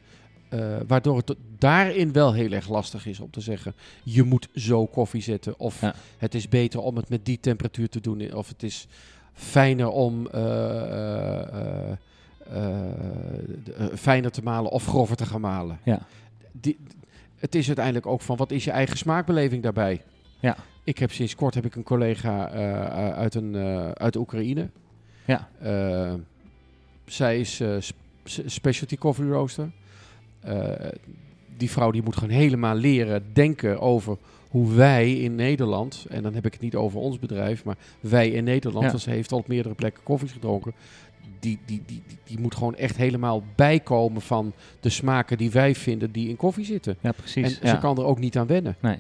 eh, 0.50 0.76
waardoor 0.88 1.18
het 1.18 1.36
daarin 1.58 2.12
wel 2.12 2.34
heel 2.34 2.52
erg 2.52 2.70
lastig 2.70 3.06
is 3.06 3.20
om 3.20 3.30
te 3.32 3.42
zeggen: 3.42 3.74
je 4.04 4.24
moet 4.24 4.48
zo 4.56 4.86
koffie 4.86 5.22
zetten. 5.22 5.60
Of 5.60 5.82
Ja. 5.82 5.94
het 6.18 6.36
is 6.36 6.50
beter 6.50 6.80
om 6.80 6.96
het 6.96 7.10
met 7.10 7.26
die 7.26 7.40
temperatuur 7.40 7.90
te 7.90 8.00
doen. 8.02 8.34
Of 8.34 8.48
het 8.48 8.64
is 8.64 8.88
fijner 9.34 9.90
om. 9.90 10.28
eh, 10.28 11.92
fijner 13.96 14.32
te 14.32 14.42
malen 14.44 14.72
of 14.72 14.86
grover 14.86 15.16
te 15.16 15.26
gaan 15.26 15.42
malen. 15.42 15.80
Ja. 15.84 16.00
Die, 16.52 16.78
het 17.36 17.56
is 17.56 17.68
uiteindelijk 17.68 18.06
ook 18.06 18.22
van 18.22 18.38
wat 18.38 18.52
is 18.52 18.64
je 18.64 18.72
eigen 18.72 18.98
smaakbeleving 18.98 19.64
daarbij. 19.64 20.02
Ja. 20.40 20.56
Ik 20.86 20.98
heb 20.98 21.12
sinds 21.12 21.36
kort 21.36 21.54
heb 21.56 21.66
ik 21.66 21.76
een 21.76 21.84
collega 21.84 22.50
eh, 22.52 23.14
uit, 23.14 23.36
een, 23.36 23.56
eh, 23.56 23.90
uit 23.92 24.16
Oekraïne. 24.16 24.70
Ja. 25.26 25.50
Eh, 25.60 26.14
zij 27.06 27.40
is 27.40 27.60
eh, 27.60 27.76
specialty 28.46 28.96
coffee 28.98 29.28
roaster. 29.28 29.70
Eh, 30.40 30.70
die 31.58 31.72
vrouw 31.72 31.92
die 31.92 32.04
moet 32.04 32.16
gewoon 32.18 32.36
helemaal 32.36 32.76
leren 32.76 33.24
denken 33.34 33.80
over 33.82 34.18
hoe 34.50 34.74
wij 34.74 35.14
in 35.14 35.36
Nederland, 35.36 36.06
en 36.10 36.24
dan 36.24 36.34
heb 36.34 36.46
ik 36.46 36.54
het 36.54 36.62
niet 36.62 36.76
over 36.76 37.00
ons 37.00 37.20
bedrijf, 37.20 37.64
maar 37.64 37.78
wij 38.00 38.30
in 38.30 38.44
Nederland, 38.44 38.84
Ja. 38.86 38.90
want 38.92 39.02
ze 39.02 39.10
heeft 39.10 39.32
al 39.32 39.38
op 39.38 39.48
meerdere 39.48 39.76
plekken 39.76 40.04
koffies 40.04 40.32
gedronken. 40.32 40.74
Die, 41.40 41.60
die, 41.66 41.84
die, 41.86 42.02
die, 42.08 42.18
die 42.24 42.40
moet 42.40 42.56
gewoon 42.56 42.76
echt 42.76 42.98
helemaal 42.98 43.44
bijkomen 43.56 44.22
van 44.22 44.54
de 44.80 44.90
smaken 44.90 45.38
die 45.38 45.52
wij 45.52 45.76
vinden 45.76 46.12
die 46.12 46.30
in 46.30 46.36
koffie 46.36 46.66
zitten. 46.66 46.98
ja, 47.02 47.12
precies. 47.12 47.60
En 47.60 47.68
ja. 47.68 47.74
ze 47.76 47.78
kan 47.82 47.98
er 47.98 48.04
ook 48.06 48.20
niet 48.20 48.38
aan 48.38 48.48
wennen. 48.48 48.76
Nee. 48.80 48.98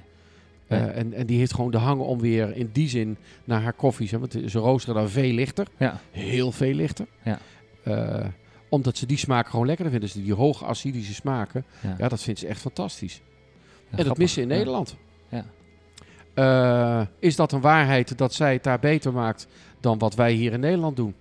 Eh, 0.67 0.97
en, 0.97 1.13
en 1.13 1.25
die 1.25 1.37
heeft 1.37 1.53
gewoon 1.53 1.71
de 1.71 1.77
hang 1.77 2.01
om 2.01 2.19
weer 2.19 2.55
in 2.55 2.69
die 2.73 2.89
zin 2.89 3.17
naar 3.43 3.61
haar 3.61 3.73
koffies. 3.73 4.11
Hè, 4.11 4.19
want 4.19 4.31
ze 4.45 4.59
roosteren 4.59 4.95
dan 4.95 5.09
veel 5.09 5.31
lichter. 5.31 5.67
Ja. 5.77 5.99
Heel 6.11 6.51
veel 6.51 6.73
lichter. 6.73 7.05
Ja. 7.23 7.39
Eh, 7.83 8.25
omdat 8.69 8.97
ze 8.97 9.05
die 9.05 9.17
smaken 9.17 9.49
gewoon 9.49 9.65
lekkerder 9.65 9.93
vinden. 9.93 10.13
Dus 10.13 10.23
die 10.23 10.33
hoge 10.33 10.65
acidische 10.65 11.13
smaken. 11.13 11.65
Ja. 11.97 12.07
Dat 12.07 12.21
vindt 12.21 12.39
ze 12.39 12.47
echt 12.47 12.61
fantastisch. 12.61 13.21
En 13.89 14.05
dat 14.05 14.17
missen 14.17 14.41
in. 14.41 14.47
Nederland. 14.47 14.95
Ja. 15.29 15.45
Eh, 16.33 17.07
is 17.19 17.35
dat 17.35 17.51
een 17.51 17.61
waarheid 17.61 18.17
dat 18.17 18.33
zij 18.33 18.53
het 18.53 18.63
daar 18.63 18.79
beter 18.79 19.13
maakt 19.13 19.47
dan 19.79 19.97
wat 19.97 20.15
wij 20.15 20.31
hier 20.31 20.53
in 20.53 20.59
Nederland 20.59 20.95
doen? 20.95 21.15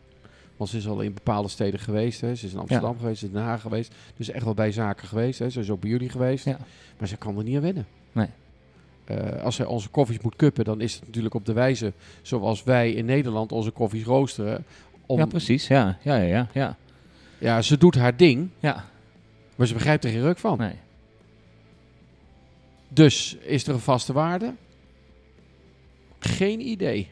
Want 0.57 0.71
ze 0.71 0.77
is 0.77 0.89
al 0.89 1.01
in 1.01 1.15
bepaalde 1.15 1.49
steden 1.49 1.81
geweest. 1.81 2.21
Hè. 2.21 2.35
Ze 2.35 2.47
is 2.47 2.53
in 2.53 2.59
Amsterdam 2.59 2.99
geweest, 2.99 3.19
ze 3.19 3.25
is 3.25 3.33
in 3.33 3.39
Den 3.39 3.47
Haag 3.47 3.61
geweest. 3.61 3.95
Dus 4.17 4.31
echt 4.31 4.45
wel 4.45 4.55
bij 4.55 4.73
zaken 4.73 5.09
geweest. 5.09 5.39
Hè. 5.39 5.51
Ze 5.51 5.61
is 5.61 5.71
ook 5.71 5.81
bij 5.81 5.91
jullie 5.91 6.09
geweest. 6.09 6.45
Ja. 6.45 6.59
Maar 6.99 7.09
ze 7.09 7.17
kan 7.17 7.39
er 7.39 7.45
niet 7.45 7.57
aan 7.57 7.63
wennen. 7.63 7.87
Nee. 8.13 8.29
Eh, 9.05 9.43
als 9.43 9.57
zij 9.57 9.67
onze 9.67 9.89
koffies 9.89 10.21
moet 10.21 10.37
kuppen, 10.37 10.65
dan 10.65 10.81
is 10.81 10.95
het 10.95 11.07
natuurlijk 11.07 11.35
op 11.35 11.45
de 11.45 11.53
wijze 11.53 11.93
zoals 12.23 12.63
wij 12.63 12.93
in 12.93 13.05
Nederland 13.05 13.53
onze 13.53 13.71
koffies 13.71 14.05
roosteren. 14.05 14.65
Om, 15.07 15.19
Ja, 15.19 15.27
precies. 15.27 15.67
Ja, 15.67 15.99
ja, 16.03 16.17
ja, 16.17 16.27
ja. 16.27 16.49
ja. 16.53 16.77
ja, 17.39 17.63
ze 17.63 17.79
doet 17.79 17.95
haar 17.95 18.17
ding, 18.17 18.49
ja. 18.61 18.85
maar 19.57 19.67
ze 19.67 19.75
begrijpt 19.75 20.05
er 20.05 20.11
geen 20.11 20.21
ruk 20.21 20.39
van. 20.39 20.59
Nee. 20.59 20.75
Dus 22.89 23.37
is 23.41 23.67
er 23.67 23.75
een 23.75 23.81
vaste 23.81 24.13
waarde? 24.13 24.55
Geen 26.19 26.61
idee. 26.61 27.11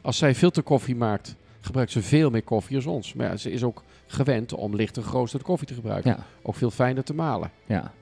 Als 0.00 0.18
zij 0.18 0.34
filterkoffie 0.34 0.96
maakt, 0.96 1.36
gebruikt 1.60 1.90
ze 1.90 2.02
veel 2.02 2.30
meer 2.30 2.42
koffie 2.42 2.76
als 2.76 2.86
ons. 2.86 3.12
Maar 3.12 3.26
ja, 3.26 3.36
ze 3.36 3.50
is 3.50 3.62
ook 3.62 3.82
gewend 4.06 4.52
om 4.52 4.74
lichter 4.74 5.02
geroosterde 5.02 5.44
koffie 5.44 5.66
te 5.66 5.74
gebruiken. 5.74 6.10
Ja. 6.10 6.26
Ook 6.42 6.54
veel 6.54 6.70
fijner 6.70 7.04
te 7.04 7.14
malen. 7.14 7.50
Ja. 7.66 7.92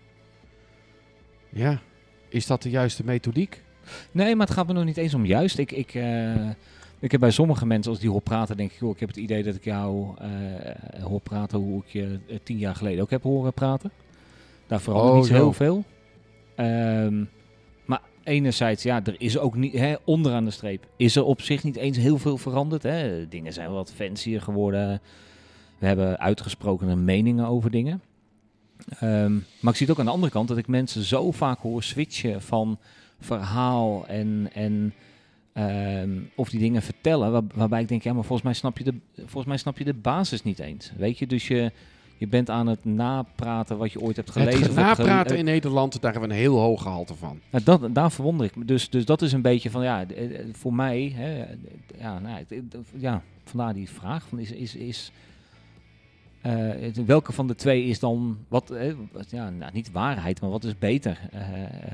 Ja, 1.49 1.81
is 2.33 2.47
dat 2.47 2.63
de 2.63 2.71
juiste 2.71 3.05
methodiek? 3.05 3.63
Nee, 4.13 4.37
maar 4.37 4.47
het 4.47 4.55
gaat 4.55 4.67
me 4.67 4.73
nog 4.73 4.85
niet 4.85 4.97
eens 4.97 5.15
om 5.15 5.27
juist. 5.27 5.59
Ik, 5.59 5.73
ik, 5.73 5.95
eh, 5.95 6.49
ik 6.99 7.11
heb 7.11 7.21
bij 7.21 7.31
sommige 7.31 7.67
mensen, 7.67 7.91
als 7.91 8.01
die 8.01 8.11
hoor 8.11 8.21
praten, 8.21 8.57
denk 8.57 8.73
ik, 8.73 8.79
joh, 8.79 8.91
ik 8.91 9.01
heb 9.01 9.09
het 9.09 9.19
idee 9.19 9.43
dat 9.43 9.55
ik 9.55 9.65
jou 9.65 10.17
eh, 10.19 11.03
hoor 11.03 11.21
praten 11.21 11.59
hoe 11.59 11.83
ik 11.87 11.89
je 11.89 12.19
eh, 12.29 12.37
tien 12.43 12.59
jaar 12.59 12.75
geleden 12.75 13.03
ook 13.03 13.11
heb 13.11 13.23
horen 13.23 13.53
praten. 13.53 13.91
Daar 14.67 14.81
verandert 14.81 15.13
Oh, 15.13 15.19
niet 15.19 15.27
zo 15.27 15.35
heel 15.35 15.53
veel. 15.53 15.85
Ehm, 16.55 17.25
maar 17.85 18.01
enerzijds, 18.25 18.83
ja, 18.83 19.05
er 19.05 19.15
is 19.19 19.39
ook 19.39 19.57
niet, 19.57 19.73
hè, 19.73 19.95
onderaan 20.05 20.45
de 20.45 20.51
streep, 20.51 20.87
is 20.97 21.17
er 21.17 21.25
op 21.25 21.41
zich 21.41 21.63
niet 21.63 21.77
eens 21.77 21.97
heel 21.97 22.19
veel 22.19 22.39
veranderd. 22.39 22.83
Hè. 22.83 23.29
Dingen 23.29 23.53
zijn 23.53 23.71
wat 23.71 23.93
fancier 23.93 24.41
geworden. 24.41 25.01
We 25.79 25.87
hebben 25.87 26.19
uitgesprokene 26.19 26.97
meningen 26.97 27.47
over 27.47 27.71
dingen. 27.71 28.03
Ehm, 28.99 29.33
maar 29.61 29.73
ik 29.73 29.77
zie 29.77 29.87
het 29.87 29.91
ook 29.91 29.99
aan 29.99 30.05
de 30.05 30.11
andere 30.13 30.33
kant 30.33 30.49
dat 30.49 30.57
ik 30.59 30.67
mensen 30.67 31.03
zo 31.03 31.31
vaak 31.31 31.59
hoor 31.59 31.83
switchen 31.83 32.43
van 32.43 32.79
verhaal 33.21 34.07
en, 34.07 34.49
en 34.53 34.95
ehm, 35.53 36.11
of 36.35 36.49
die 36.51 36.61
dingen 36.61 36.83
vertellen, 36.83 37.33
waar- 37.33 37.43
waarbij 37.55 37.81
ik 37.81 37.89
denk, 37.89 38.03
ja, 38.03 38.13
maar 38.13 38.25
volgens 38.25 38.43
mij 38.43 38.53
snap 38.55 38.79
je 38.79 38.85
de, 38.85 38.95
volgens 39.17 39.47
mij 39.47 39.57
snap 39.57 39.79
je 39.79 39.85
de 39.85 39.95
basis 39.95 40.43
niet 40.43 40.59
eens. 40.59 40.93
Weet 40.97 41.19
je, 41.19 41.27
dus 41.27 41.49
je, 41.49 41.73
Je 42.19 42.29
bent 42.29 42.51
aan 42.51 42.67
het 42.67 42.85
napraten 42.85 43.79
wat 43.79 43.93
je 43.93 44.01
ooit 44.01 44.17
hebt 44.17 44.31
gelezen. 44.31 44.61
Het 44.61 44.69
gele- 44.71 44.81
napraten 44.81 45.37
in 45.39 45.45
Nederland, 45.45 46.01
daar 46.01 46.13
hebben 46.13 46.29
we 46.31 46.35
een 46.35 46.41
heel 46.41 46.59
hoog 46.59 46.83
gehalte 46.83 47.15
van. 47.15 47.41
Nou, 47.51 47.65
dat, 47.65 47.95
daar 47.95 48.13
verwonder 48.13 48.47
ik 48.47 48.57
me. 48.57 48.65
Dus, 48.65 48.91
dus 48.91 49.05
dat 49.05 49.23
is 49.23 49.33
een 49.33 49.43
beetje 49.43 49.71
van, 49.71 49.83
ja, 49.83 50.07
d- 50.07 50.13
eh, 50.13 50.27
voor 50.53 50.75
mij, 50.75 51.13
hè, 51.17 51.41
eh, 51.43 51.57
ja, 52.01 52.19
nou, 52.19 52.45
ja, 52.99 53.23
vandaar 53.45 53.75
die 53.75 53.89
vraag 53.91 54.27
van, 54.29 54.39
is, 54.39 54.51
is, 54.51 54.75
is 54.75 55.13
eh, 56.43 56.93
welke 57.07 57.33
van 57.33 57.47
de 57.47 57.55
twee 57.55 57.85
is 57.85 57.99
dan, 57.99 58.39
wat, 58.49 58.71
eh, 58.71 58.93
wat- 59.13 59.31
ja, 59.31 59.51
nou, 59.51 59.73
niet 59.73 59.91
waarheid, 59.91 60.41
maar 60.41 60.51
wat 60.51 60.65
is 60.65 60.79
beter? 60.79 61.19
Eh, 61.33 61.41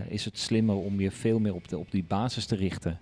is 0.09 0.25
het 0.25 0.38
slimmer 0.38 0.76
om 0.76 1.00
je 1.00 1.11
veel 1.11 1.38
meer 1.38 1.55
op, 1.55 1.69
de, 1.69 1.78
op 1.78 1.90
die 1.90 2.05
basis 2.09 2.47
te 2.47 2.57
richten? 2.57 2.99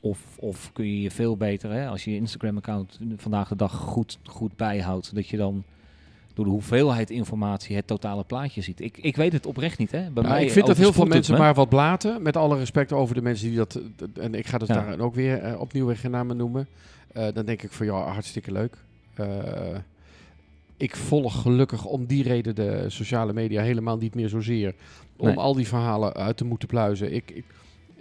Of, 0.00 0.18
of 0.38 0.70
kun 0.72 0.86
je 0.86 1.00
je 1.02 1.10
veel 1.10 1.36
beter, 1.36 1.70
hè, 1.72 1.86
als 1.88 2.04
je 2.04 2.10
je 2.10 2.16
Instagram-account 2.16 2.98
vandaag 3.16 3.48
de 3.48 3.56
dag 3.56 3.72
goed, 3.74 4.18
goed 4.24 4.56
bijhoudt, 4.56 5.14
dat 5.14 5.28
je 5.28 5.36
dan 5.36 5.62
door 6.34 6.44
de 6.44 6.50
hoeveelheid 6.50 7.10
informatie 7.10 7.76
het 7.76 7.86
totale 7.86 8.24
plaatje 8.24 8.60
ziet. 8.60 8.80
Ik, 8.80 8.98
ik 8.98 9.16
weet 9.16 9.32
het 9.32 9.46
oprecht 9.46 9.78
niet, 9.78 9.90
hè. 9.90 9.98
Bij 10.10 10.22
Nou, 10.22 10.28
mij 10.34 10.44
ik 10.44 10.50
vind 10.50 10.66
dat 10.66 10.76
heel 10.76 10.92
veel 10.92 11.04
mensen 11.06 11.34
me. 11.34 11.40
maar 11.40 11.54
wat 11.54 11.68
blaten. 11.68 12.22
Met 12.22 12.36
alle 12.36 12.58
respect 12.58 12.92
over 12.92 13.14
de 13.14 13.22
mensen 13.22 13.48
die 13.48 13.56
dat. 13.56 13.80
En 14.20 14.34
ik 14.34 14.46
ga 14.46 14.58
dat 14.58 14.68
Ja. 14.68 14.74
daar 14.74 14.98
ook 15.00 15.14
weer 15.14 15.38
eh, 15.38 15.60
opnieuw 15.60 15.86
weer 15.86 16.10
namen 16.10 16.36
noemen. 16.36 16.66
Eh, 17.12 17.26
dan 17.34 17.44
denk 17.44 17.62
ik 17.62 17.72
van 17.72 17.86
ja, 17.86 17.92
hartstikke 17.94 18.52
leuk. 18.52 18.76
Eh, 19.14 19.26
ik 20.82 20.96
volg 20.96 21.42
gelukkig 21.42 21.84
om 21.84 22.06
die 22.06 22.22
reden 22.22 22.54
de 22.54 22.84
sociale 22.88 23.32
media 23.32 23.62
helemaal 23.62 23.96
niet 23.96 24.14
meer 24.14 24.28
zozeer. 24.28 24.74
Om 25.16 25.26
Nee. 25.26 25.36
al 25.36 25.54
die 25.54 25.66
verhalen 25.66 26.12
uit 26.14 26.36
te 26.36 26.44
moeten 26.44 26.68
pluizen. 26.68 27.14
Ik, 27.14 27.30
ik, 27.30 27.44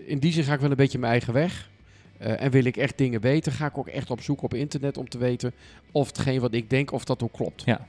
in 0.05 0.19
die 0.19 0.31
zin 0.31 0.43
ga 0.43 0.53
ik 0.53 0.59
wel 0.59 0.69
een 0.69 0.75
beetje 0.75 0.99
mijn 0.99 1.11
eigen 1.11 1.33
weg. 1.33 1.69
Eh, 2.17 2.41
en 2.41 2.51
wil 2.51 2.63
ik 2.65 2.77
echt 2.77 2.97
dingen 2.97 3.21
weten, 3.21 3.51
ga 3.51 3.65
ik 3.65 3.77
ook 3.77 3.87
echt 3.87 4.11
op 4.11 4.21
zoek 4.21 4.41
op 4.41 4.53
internet 4.53 4.97
om 4.97 5.09
te 5.09 5.17
weten 5.17 5.53
of 5.91 6.07
hetgeen 6.07 6.39
wat 6.39 6.53
ik 6.53 6.69
denk, 6.69 6.91
of 6.91 7.03
dat 7.05 7.23
ook 7.23 7.33
klopt. 7.33 7.63
Ja. 7.65 7.87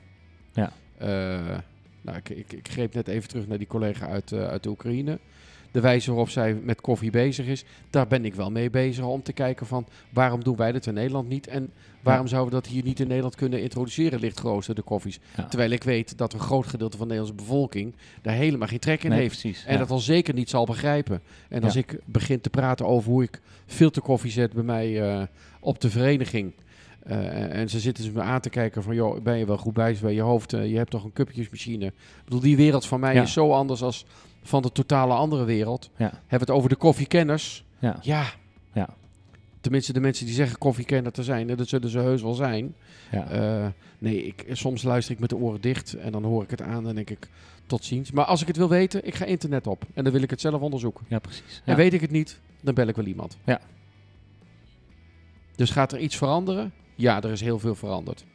Ja. 0.53 0.71
Eh, 0.97 1.57
nou, 2.01 2.17
ik, 2.17 2.29
ik, 2.29 2.53
ik 2.53 2.67
greep 2.69 2.93
net 2.93 3.07
even 3.07 3.29
terug 3.29 3.47
naar 3.47 3.57
die 3.57 3.67
collega 3.67 4.07
uit, 4.07 4.31
eh, 4.31 4.43
uit 4.47 4.63
de 4.63 4.69
Oekraïne. 4.69 5.19
De 5.73 5.79
wijze 5.79 6.09
waarop 6.09 6.29
zij 6.29 6.53
met 6.53 6.81
koffie 6.81 7.11
bezig 7.11 7.45
is, 7.45 7.63
daar 7.89 8.07
ben 8.07 8.25
ik 8.25 8.35
wel 8.35 8.51
mee 8.51 8.69
bezig 8.69 9.05
om 9.05 9.23
te 9.23 9.33
kijken 9.33 9.65
van 9.65 9.85
waarom 10.09 10.43
doen 10.43 10.55
wij 10.55 10.71
dat 10.71 10.85
in 10.85 10.93
Nederland 10.93 11.29
niet 11.29 11.47
en 11.47 11.71
waarom 12.01 12.27
zouden 12.27 12.53
we 12.53 12.61
dat 12.61 12.71
hier 12.71 12.83
niet 12.83 12.99
in 12.99 13.07
Nederland 13.07 13.35
kunnen 13.35 13.61
introduceren, 13.61 14.19
licht 14.19 14.39
geroosterde 14.39 14.81
koffies. 14.81 15.19
Ja. 15.37 15.43
Terwijl 15.45 15.71
ik 15.71 15.83
weet 15.83 16.17
dat 16.17 16.33
een 16.33 16.39
groot 16.39 16.67
gedeelte 16.67 16.97
van 16.97 17.07
de 17.07 17.13
Nederlandse 17.13 17.45
bevolking 17.47 17.93
daar 18.21 18.33
helemaal 18.35 18.67
geen 18.67 18.79
trek 18.79 19.03
in 19.03 19.09
Nee, 19.09 19.19
heeft. 19.19 19.39
precies. 19.41 19.65
En 19.65 19.73
ja. 19.73 19.79
dat 19.79 19.89
al 19.89 19.99
zeker 19.99 20.33
niet 20.33 20.49
zal 20.49 20.65
begrijpen. 20.65 21.21
En 21.49 21.63
als 21.63 21.75
ik 21.75 21.99
begin 22.05 22.41
te 22.41 22.49
praten 22.49 22.87
over 22.87 23.11
hoe 23.11 23.23
ik 23.23 23.41
filterkoffie 23.65 24.31
zet 24.31 24.53
bij 24.53 24.63
mij 24.63 25.01
eh, 25.01 25.21
op 25.59 25.81
de 25.81 25.89
vereniging. 25.89 26.53
Eh, 27.05 27.55
en 27.59 27.69
ze 27.69 27.79
zitten 27.79 28.03
ze 28.03 28.11
me 28.11 28.21
aan 28.21 28.39
te 28.41 28.49
kijken 28.49 28.83
van, 28.83 28.95
joh, 28.95 29.21
ben 29.21 29.37
je 29.37 29.45
wel 29.45 29.57
goed 29.57 29.73
bij 29.73 29.97
bij 30.01 30.13
je 30.13 30.21
hoofd? 30.21 30.53
Eh, 30.53 30.69
je 30.69 30.77
hebt 30.77 30.89
toch 30.91 31.03
een 31.03 31.13
cupjesmachine? 31.13 31.85
Ik 31.85 31.93
bedoel, 32.23 32.39
die 32.39 32.55
wereld 32.55 32.85
van 32.85 32.99
mij 32.99 33.13
Ja. 33.13 33.21
is 33.21 33.33
zo 33.33 33.51
anders 33.51 33.81
als 33.81 34.05
van 34.43 34.61
de 34.61 34.71
totale 34.71 35.13
andere 35.13 35.43
wereld. 35.43 35.89
Ja. 35.97 36.05
Hebben 36.05 36.27
we 36.29 36.35
het 36.37 36.49
over 36.49 36.69
de 36.69 36.75
koffiekenners? 36.75 37.65
Ja. 37.79 37.97
Ja. 38.01 38.25
Ja. 38.73 38.89
Tenminste, 39.61 39.93
de 39.93 39.99
mensen 39.99 40.25
die 40.25 40.35
zeggen 40.35 40.57
koffiekenner 40.57 41.11
te 41.11 41.23
zijn, 41.23 41.47
dat 41.47 41.67
zullen 41.67 41.89
ze 41.89 41.99
heus 41.99 42.21
wel 42.21 42.33
zijn. 42.33 42.75
Ja. 43.11 43.27
Eh, 43.29 43.67
nee, 43.99 44.25
ik, 44.25 44.45
soms 44.51 44.83
luister 44.83 45.13
ik 45.13 45.19
met 45.19 45.29
de 45.29 45.35
oren 45.35 45.61
dicht 45.61 45.93
en 45.93 46.11
dan 46.11 46.23
hoor 46.23 46.43
ik 46.43 46.49
het 46.49 46.61
aan 46.61 46.87
en 46.87 46.95
denk 46.95 47.09
ik, 47.09 47.29
tot 47.65 47.85
ziens. 47.85 48.11
Maar 48.11 48.25
als 48.25 48.41
ik 48.41 48.47
het 48.47 48.57
wil 48.57 48.69
weten, 48.69 49.07
ik 49.07 49.15
ga 49.15 49.25
internet 49.25 49.67
op 49.67 49.85
en 49.93 50.03
dan 50.03 50.13
wil 50.13 50.21
ik 50.21 50.29
het 50.29 50.41
zelf 50.41 50.61
onderzoeken. 50.61 51.05
ja, 51.09 51.19
precies. 51.19 51.61
En 51.65 51.75
weet 51.75 51.93
ik 51.93 52.01
het 52.01 52.11
niet, 52.11 52.39
dan 52.61 52.73
bel 52.73 52.87
ik 52.87 52.95
wel 52.95 53.05
iemand. 53.05 53.37
Ja. 53.43 53.59
Dus 55.55 55.69
gaat 55.69 55.91
er 55.91 55.99
iets 55.99 56.15
veranderen? 56.17 56.73
Ja, 56.95 57.21
er 57.21 57.31
is 57.31 57.41
heel 57.41 57.59
veel 57.59 57.75
veranderd. 57.75 58.25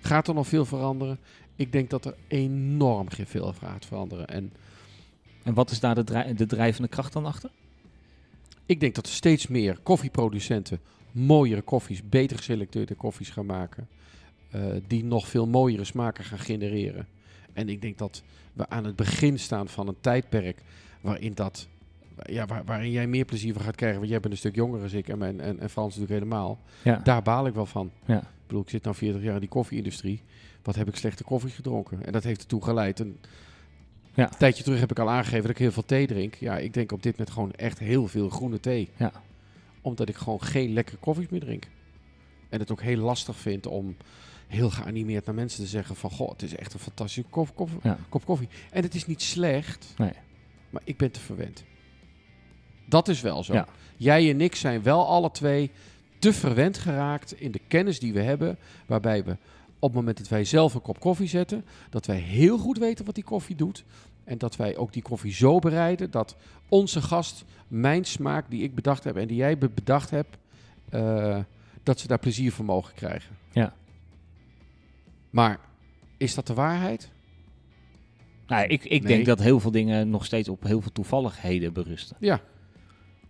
Gaat 0.00 0.28
er 0.28 0.34
nog 0.34 0.46
veel 0.46 0.64
veranderen? 0.64 1.18
Ik 1.56 1.72
denk 1.72 1.90
dat 1.90 2.04
er 2.04 2.14
enorm 2.28 3.06
veel 3.10 3.52
gaat 3.52 3.86
veranderen. 3.86 4.26
En 4.28 4.52
En 5.42 5.54
wat 5.54 5.70
is 5.70 5.80
daar 5.80 5.94
de, 5.94 6.34
de 6.34 6.46
drijvende 6.46 6.88
kracht 6.88 7.12
dan 7.12 7.26
achter? 7.26 7.50
ik 8.66 8.80
denk 8.80 8.94
dat 8.94 9.06
er 9.06 9.12
steeds 9.12 9.46
meer 9.46 9.78
koffieproducenten 9.82 10.80
mooiere 11.12 11.62
koffies, 11.62 12.08
beter 12.08 12.36
geselecteerde 12.36 12.94
koffies 12.94 13.30
gaan 13.30 13.46
maken. 13.46 13.88
eh, 14.50 14.62
die 14.86 15.04
nog 15.04 15.28
veel 15.28 15.46
mooiere 15.46 15.84
smaken 15.84 16.24
gaan 16.24 16.38
genereren. 16.38 17.06
En 17.52 17.68
ik 17.68 17.82
denk 17.82 17.98
dat 17.98 18.22
we 18.52 18.68
aan 18.68 18.84
het 18.84 18.96
begin 18.96 19.38
staan 19.38 19.68
van 19.68 19.88
een 19.88 20.00
tijdperk 20.00 20.62
waarin 21.00 21.34
dat. 21.34 21.68
Ja, 22.22 22.46
waar, 22.46 22.64
waarin 22.64 22.90
jij 22.90 23.06
meer 23.06 23.24
plezier 23.24 23.52
van 23.52 23.62
gaat 23.62 23.74
krijgen. 23.76 23.98
Want 23.98 24.10
jij 24.10 24.20
bent 24.20 24.32
een 24.32 24.38
stuk 24.38 24.54
jonger 24.54 24.80
dan 24.80 24.88
ik 24.98 25.08
en, 25.08 25.22
en, 25.40 25.60
en 25.60 25.70
Frans 25.70 25.96
natuurlijk 25.96 26.24
helemaal. 26.24 26.58
Ja. 26.82 26.96
Daar 27.04 27.22
baal 27.22 27.46
ik 27.46 27.54
wel 27.54 27.66
van. 27.66 27.90
Ja. 28.06 28.18
Ik 28.20 28.46
bedoel, 28.46 28.62
ik 28.62 28.70
zit 28.70 28.84
nu 28.84 28.94
40 28.94 29.22
jaar 29.22 29.34
in 29.34 29.40
die 29.40 29.48
koffieindustrie. 29.48 30.22
Wat 30.62 30.74
heb 30.74 30.88
ik 30.88 30.96
slechte 30.96 31.24
koffie 31.24 31.50
gedronken? 31.50 32.04
En 32.06 32.12
dat 32.12 32.24
heeft 32.24 32.40
ertoe 32.40 32.62
geleid. 32.64 33.00
En 33.00 33.18
Ja. 34.14 34.30
Een 34.30 34.36
tijdje 34.38 34.62
terug 34.64 34.80
heb 34.80 34.90
ik 34.90 34.98
al 34.98 35.10
aangegeven 35.10 35.42
dat 35.42 35.50
ik 35.50 35.58
heel 35.58 35.72
veel 35.72 35.84
thee 35.84 36.06
drink. 36.06 36.34
Ja, 36.34 36.58
ik 36.58 36.74
denk 36.74 36.92
op 36.92 37.02
dit 37.02 37.12
moment 37.12 37.30
gewoon 37.30 37.52
echt 37.52 37.78
heel 37.78 38.06
veel 38.08 38.28
groene 38.28 38.60
thee. 38.60 38.88
Ja. 38.96 39.12
Omdat 39.80 40.08
ik 40.08 40.16
gewoon 40.16 40.42
geen 40.42 40.72
lekkere 40.72 40.96
koffies 40.96 41.28
meer 41.28 41.40
drink. 41.40 41.64
En 42.48 42.58
het 42.60 42.70
ook 42.72 42.80
heel 42.82 42.96
lastig 42.96 43.36
vind 43.36 43.66
om 43.66 43.96
heel 44.46 44.70
geanimeerd 44.70 45.26
naar 45.26 45.34
mensen 45.34 45.62
te 45.64 45.68
zeggen 45.70 45.96
van... 45.96 46.10
Goh, 46.10 46.30
het 46.30 46.42
is 46.42 46.56
echt 46.56 46.72
een 46.74 46.80
fantastische 46.80 47.28
Ja. 47.82 47.98
kop 48.08 48.24
koffie. 48.24 48.48
En 48.70 48.82
het 48.82 48.94
is 48.94 49.06
niet 49.06 49.22
slecht, 49.22 49.94
Nee. 49.96 50.12
maar 50.70 50.82
ik 50.84 50.96
ben 50.96 51.10
te 51.10 51.20
verwend. 51.20 51.64
Dat 52.84 53.08
is 53.08 53.20
wel 53.20 53.42
zo. 53.44 53.52
Ja. 53.52 53.66
Jij 53.96 54.30
en 54.30 54.40
ik 54.40 54.54
zijn 54.54 54.82
wel 54.82 55.06
alle 55.06 55.30
twee 55.30 55.70
te 56.18 56.32
verwend 56.32 56.78
geraakt 56.78 57.40
in 57.40 57.50
de 57.50 57.60
kennis 57.68 57.98
die 58.00 58.12
we 58.12 58.20
hebben. 58.20 58.58
Waarbij 58.86 59.24
we 59.24 59.30
op 59.78 59.88
het 59.88 59.94
moment 59.98 60.18
dat 60.18 60.28
wij 60.28 60.44
zelf 60.44 60.74
een 60.74 60.82
kop 60.82 61.00
koffie 61.00 61.28
zetten, 61.28 61.64
dat 61.90 62.06
wij 62.06 62.16
heel 62.18 62.58
goed 62.58 62.78
weten 62.78 63.04
wat 63.04 63.14
die 63.14 63.24
koffie 63.24 63.56
doet. 63.56 63.84
En 64.24 64.38
dat 64.38 64.56
wij 64.56 64.76
ook 64.76 64.92
die 64.92 65.02
koffie 65.02 65.32
zo 65.32 65.58
bereiden 65.58 66.10
dat 66.10 66.36
onze 66.68 67.02
gast 67.02 67.44
mijn 67.68 68.04
smaak 68.04 68.50
die 68.50 68.62
ik 68.62 68.74
bedacht 68.74 69.04
heb 69.04 69.16
en 69.16 69.26
die 69.26 69.36
jij 69.36 69.58
be- 69.58 69.68
bedacht 69.68 70.10
hebt, 70.10 70.36
eh, 70.90 71.38
dat 71.82 72.00
ze 72.00 72.06
daar 72.06 72.18
plezier 72.18 72.52
van 72.52 72.64
mogen 72.64 72.94
krijgen. 72.94 73.36
Ja. 73.52 73.74
Maar 75.30 75.58
is 76.16 76.34
dat 76.34 76.46
de 76.46 76.54
waarheid? 76.54 77.10
Nou, 78.46 78.64
ik, 78.66 78.84
ik 78.84 79.02
Nee. 79.02 79.12
denk 79.14 79.26
dat 79.26 79.38
heel 79.38 79.60
veel 79.60 79.70
dingen 79.70 80.10
nog 80.10 80.24
steeds 80.24 80.48
op 80.48 80.62
heel 80.62 80.80
veel 80.80 80.92
toevalligheden 80.92 81.72
berusten. 81.72 82.16
Ja. 82.20 82.40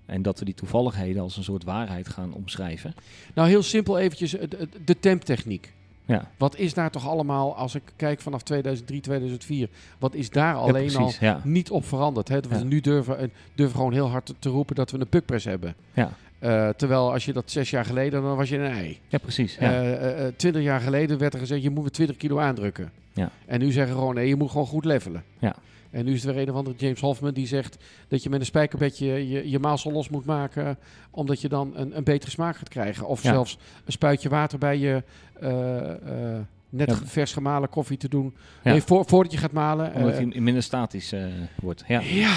En 0.07 0.23
dat 0.23 0.39
we 0.39 0.45
die 0.45 0.55
toevalligheden 0.55 1.23
als 1.23 1.37
een 1.37 1.45
soort 1.45 1.65
waarheid 1.65 2.09
gaan 2.09 2.33
omschrijven. 2.33 2.95
Nou, 3.35 3.49
heel 3.49 3.63
simpel 3.63 3.99
eventjes 3.99 4.37
de, 4.85 4.99
temptechniek. 5.01 5.73
Ja, 6.05 6.31
Wat 6.37 6.57
is 6.57 6.75
daar 6.75 6.91
toch 6.91 7.09
allemaal, 7.09 7.57
als 7.57 7.75
ik 7.75 7.83
kijk 7.97 8.21
vanaf 8.21 8.43
2003, 8.43 9.01
2004, 9.01 9.69
wat 9.99 10.15
is 10.15 10.31
daar 10.31 10.55
ja 10.55 10.61
alleen 10.61 10.97
al. 10.97 11.13
Ja. 11.21 11.41
niet 11.45 11.71
op 11.71 11.85
veranderd? 11.85 12.29
Hè? 12.29 12.41
Dat 12.41 12.59
we 12.59 12.65
nu 12.65 12.81
durven, 12.81 13.19
eh, 13.19 13.29
durven 13.55 13.77
gewoon 13.77 13.93
heel 13.93 14.09
hard 14.09 14.35
te, 14.39 14.49
roepen 14.49 14.75
dat 14.75 14.91
we 14.91 15.01
een 15.01 15.09
pukpress 15.09 15.45
hebben. 15.45 15.75
Ja. 15.93 16.13
Eh, 16.39 16.69
terwijl 16.69 17.13
als 17.13 17.25
je 17.25 17.33
dat 17.33 17.51
zes 17.51 17.71
jaar 17.71 17.85
geleden, 17.85 18.23
dan 18.23 18.37
was 18.37 18.49
je 18.49 18.59
een 18.59 18.71
ei. 18.71 18.99
ja, 19.09 19.19
precies. 19.19 19.57
Ja. 19.61 19.83
Eh, 19.83 20.27
Twintig 20.37 20.63
jaar 20.63 20.81
geleden 20.81 21.19
werd 21.19 21.35
er 21.35 21.41
gezegd, 21.41 21.63
je 21.63 21.71
moet 21.71 21.83
weer 21.83 21.91
20 21.91 22.17
kilo 22.17 22.39
aandrukken. 22.39 22.93
Ja. 23.13 23.31
En 23.47 23.59
nu 23.59 23.73
zeggen 23.73 23.95
gewoon, 23.95 24.15
nee, 24.15 24.29
je 24.29 24.37
moet 24.37 24.51
gewoon 24.51 24.67
goed 24.67 24.85
levelen. 24.85 25.25
Ja. 25.39 25.55
En 25.93 26.05
nu 26.05 26.13
is 26.13 26.25
er 26.25 26.35
weer 26.35 26.43
een 26.43 26.51
of 26.51 26.57
andere 26.57 26.77
James 26.79 27.01
Hoffman 27.01 27.33
die 27.33 27.47
zegt 27.47 27.77
dat 28.09 28.23
je 28.23 28.29
met 28.31 28.41
een 28.41 28.47
spijkerbedje 28.47 29.07
je, 29.07 29.51
je 29.51 29.59
los 29.85 30.09
moet 30.09 30.25
maken, 30.25 30.79
omdat 31.11 31.41
je 31.41 31.49
dan 31.49 31.73
een, 31.77 31.97
een 31.97 32.05
betere 32.05 32.31
smaak 32.31 32.57
gaat 32.57 32.69
krijgen. 32.69 33.07
Of 33.07 33.23
Ja. 33.23 33.33
zelfs 33.33 33.59
een 33.85 33.93
spuitje 33.93 34.29
water 34.29 34.59
bij 34.59 34.79
je 34.79 35.03
eh, 35.41 35.91
eh, 35.91 36.41
net 36.69 36.89
Ja. 36.89 36.97
vers 37.05 37.33
gemalen 37.33 37.69
koffie 37.69 37.97
te 37.97 38.09
doen. 38.09 38.35
Nee, 38.63 38.83
voor, 38.83 39.05
voordat 39.07 39.33
je 39.33 39.39
gaat 39.39 39.53
malen. 39.53 39.95
Omdat 39.95 40.11
eh, 40.11 40.17
hij 40.17 40.41
minder 40.41 40.63
statisch 40.63 41.15
wordt. 41.55 41.85
Ja. 41.87 42.01
ja, 42.01 42.37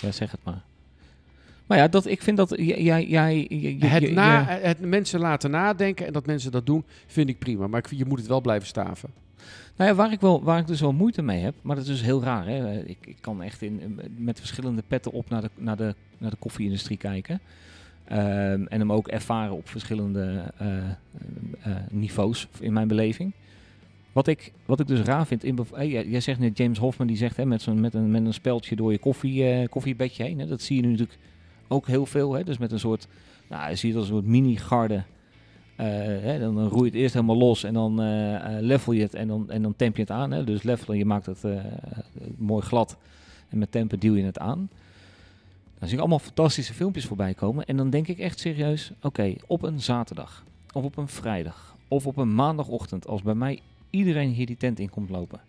ja, 0.00 0.12
zeg 0.12 0.30
het 0.30 0.40
maar. 0.42 0.62
Maar 1.66 1.78
ja, 1.78 1.88
dat, 1.88 2.06
ik 2.06 2.22
vind 2.22 2.36
dat 2.36 2.54
jij... 2.56 3.06
jij 3.06 3.46
het, 3.80 4.10
na, 4.10 4.44
het 4.46 4.80
mensen 4.80 5.20
laten 5.20 5.50
nadenken 5.50 6.06
en 6.06 6.12
dat 6.12 6.26
mensen 6.26 6.52
dat 6.52 6.66
doen, 6.66 6.84
vind 7.06 7.28
ik 7.28 7.38
prima. 7.38 7.66
Maar 7.66 7.80
ik 7.80 7.98
je 7.98 8.04
moet 8.04 8.18
het 8.18 8.28
wel 8.28 8.40
blijven 8.40 8.68
staven. 8.68 9.10
Nou 9.76 9.90
ja, 9.90 9.96
waar 9.96 10.12
ik, 10.12 10.20
wel, 10.20 10.42
waar 10.42 10.58
ik 10.58 10.66
dus 10.66 10.80
wel 10.80 10.92
moeite 10.92 11.22
mee 11.22 11.42
heb, 11.42 11.54
maar 11.62 11.76
dat 11.76 11.84
is 11.84 11.90
dus 11.90 12.02
heel 12.02 12.22
raar. 12.22 12.46
Hè? 12.46 12.82
Ik, 12.84 12.98
ik 13.00 13.16
kan 13.20 13.42
echt 13.42 13.62
in, 13.62 14.00
met 14.16 14.38
verschillende 14.38 14.82
petten 14.86 15.12
op 15.12 15.30
naar 15.30 15.40
de, 15.40 15.50
naar 15.54 15.76
de, 15.76 15.94
naar 16.18 16.30
de 16.30 16.36
koffieindustrie 16.36 16.96
kijken. 16.96 17.40
Ehm, 18.04 18.64
en 18.64 18.78
hem 18.80 18.92
ook 18.92 19.08
ervaren 19.08 19.56
op 19.56 19.68
verschillende 19.68 20.52
eh, 20.56 20.76
eh, 20.76 20.84
eh, 21.62 21.76
niveaus 21.90 22.48
in 22.60 22.72
mijn 22.72 22.88
beleving. 22.88 23.32
Wat 24.14 24.26
ik, 24.26 24.52
wat 24.66 24.80
ik 24.80 24.86
dus 24.86 25.00
raar 25.00 25.26
vind, 25.26 25.44
in, 25.44 25.58
eh, 25.74 26.10
jij, 26.10 26.20
zegt 26.20 26.38
net 26.38 26.58
James 26.58 26.78
Hofman 26.78 27.06
die 27.06 27.16
zegt 27.16 27.36
hè, 27.36 27.46
met, 27.46 27.66
met, 27.74 27.94
een, 27.94 28.10
met 28.10 28.24
een 28.24 28.34
speldje 28.34 28.76
door 28.76 28.92
je 28.92 28.98
koffie, 28.98 29.48
eh, 29.48 29.68
koffiebedje 29.68 30.22
heen. 30.22 30.38
Hè? 30.38 30.46
Dat 30.46 30.62
zie 30.62 30.76
je 30.76 30.82
nu 30.82 30.90
natuurlijk 30.90 31.18
ook 31.68 31.86
heel 31.86 32.06
veel. 32.06 32.32
Hè? 32.32 32.44
Dus 32.44 32.58
met 32.58 32.72
een 32.72 32.78
soort, 32.78 33.06
nou, 33.48 33.70
je 33.70 33.76
ziet 33.76 33.94
als 33.94 34.04
een 34.04 34.14
soort 34.14 34.26
mini-garde. 34.26 35.02
Eh, 35.76 35.86
hè, 35.86 36.38
dan, 36.38 36.68
roei 36.68 36.84
je 36.84 36.90
het 36.90 36.94
eerst 36.94 37.14
helemaal 37.14 37.36
los 37.36 37.64
en 37.64 37.74
dan 37.74 38.02
eh, 38.02 38.34
eh, 38.34 38.62
level 38.62 38.92
je 38.92 39.02
het 39.02 39.14
en 39.14 39.28
dan, 39.28 39.50
en 39.50 39.62
dan 39.62 39.76
temp 39.76 39.96
je 39.96 40.02
het 40.02 40.10
aan. 40.10 40.30
Hè? 40.30 40.44
Dus 40.44 40.62
levelen, 40.62 40.98
je 40.98 41.04
maakt 41.04 41.26
het 41.26 41.44
mooi 42.36 42.62
glad 42.62 42.96
en 43.48 43.58
met 43.58 43.72
tempen 43.72 43.98
duw 43.98 44.14
je 44.14 44.24
het 44.24 44.38
aan. 44.38 44.68
Dan 45.78 45.88
zie 45.88 45.92
ik 45.92 45.98
allemaal 45.98 46.18
fantastische 46.18 46.74
filmpjes 46.74 47.06
voorbij 47.06 47.34
komen. 47.34 47.64
En 47.64 47.76
dan 47.76 47.90
denk 47.90 48.08
ik 48.08 48.18
echt 48.18 48.38
serieus, 48.38 48.92
oké, 49.02 49.34
op 49.46 49.62
een 49.62 49.80
zaterdag 49.80 50.44
of 50.72 50.84
op 50.84 50.96
een 50.96 51.08
vrijdag 51.08 51.76
of 51.88 52.06
op 52.06 52.16
een 52.16 52.34
maandagochtend, 52.34 53.06
als 53.06 53.22
bij 53.22 53.34
mij 53.34 53.60
iedereen 53.90 54.30
hier 54.30 54.46
die 54.46 54.56
tent 54.56 54.78
in 54.78 54.90
komt 54.90 55.10
lopen. 55.10 55.40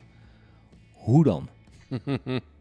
Hoe 0.93 1.23
dan? 1.23 1.47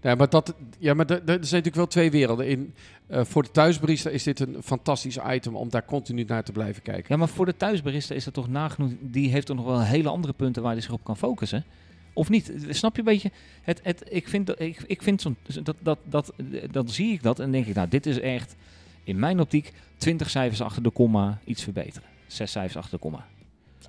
Ja, 0.00 0.14
maar, 0.14 0.28
dat, 0.28 0.54
ja, 0.78 0.94
maar 0.94 1.10
er 1.10 1.20
zijn 1.24 1.38
natuurlijk 1.38 1.74
wel 1.74 1.86
twee 1.86 2.10
werelden. 2.10 2.48
In, 2.48 2.74
eh, 3.06 3.24
voor 3.24 3.42
de 3.42 3.50
thuisbarista 3.50 4.10
is 4.10 4.22
dit 4.22 4.40
een 4.40 4.56
fantastisch 4.62 5.18
item 5.28 5.56
om 5.56 5.70
daar 5.70 5.84
continu 5.84 6.24
naar 6.24 6.44
te 6.44 6.52
blijven 6.52 6.82
kijken. 6.82 7.06
Ja, 7.08 7.16
maar 7.16 7.28
voor 7.28 7.46
de 7.46 7.56
thuisbarista 7.56 8.14
is 8.14 8.24
dat 8.24 8.34
toch 8.34 8.48
nagenoeg... 8.48 8.90
Die 9.00 9.30
heeft 9.30 9.46
toch 9.46 9.56
nog 9.56 9.66
wel 9.66 9.82
hele 9.82 10.08
andere 10.08 10.32
punten 10.32 10.62
waar 10.62 10.72
hij 10.72 10.80
zich 10.80 10.92
op 10.92 11.04
kan 11.04 11.16
focussen? 11.16 11.64
Of 12.12 12.28
niet? 12.28 12.52
Snap 12.68 12.92
je 12.92 12.98
een 12.98 13.04
beetje? 13.04 13.30
Het, 13.62 13.80
het, 13.82 14.04
ik 14.08 14.28
vind, 14.28 14.60
ik, 14.60 14.84
ik 14.86 15.02
vind 15.02 15.20
zo'n... 15.20 15.36
Dat, 15.62 15.76
dat, 15.80 15.98
dat, 16.04 16.32
dan 16.70 16.88
zie 16.88 17.12
ik 17.12 17.22
dat 17.22 17.38
en 17.38 17.50
denk 17.50 17.66
ik, 17.66 17.74
nou, 17.74 17.88
dit 17.88 18.06
is 18.06 18.20
echt... 18.20 18.56
In 19.04 19.18
mijn 19.18 19.40
optiek 19.40 19.72
20 19.96 20.30
cijfers 20.30 20.60
achter 20.60 20.82
de 20.82 20.90
komma 20.90 21.38
iets 21.44 21.62
verbeteren. 21.62 22.08
Zes 22.26 22.50
cijfers 22.50 22.76
achter 22.76 22.92
de 22.92 22.98
komma. 22.98 23.26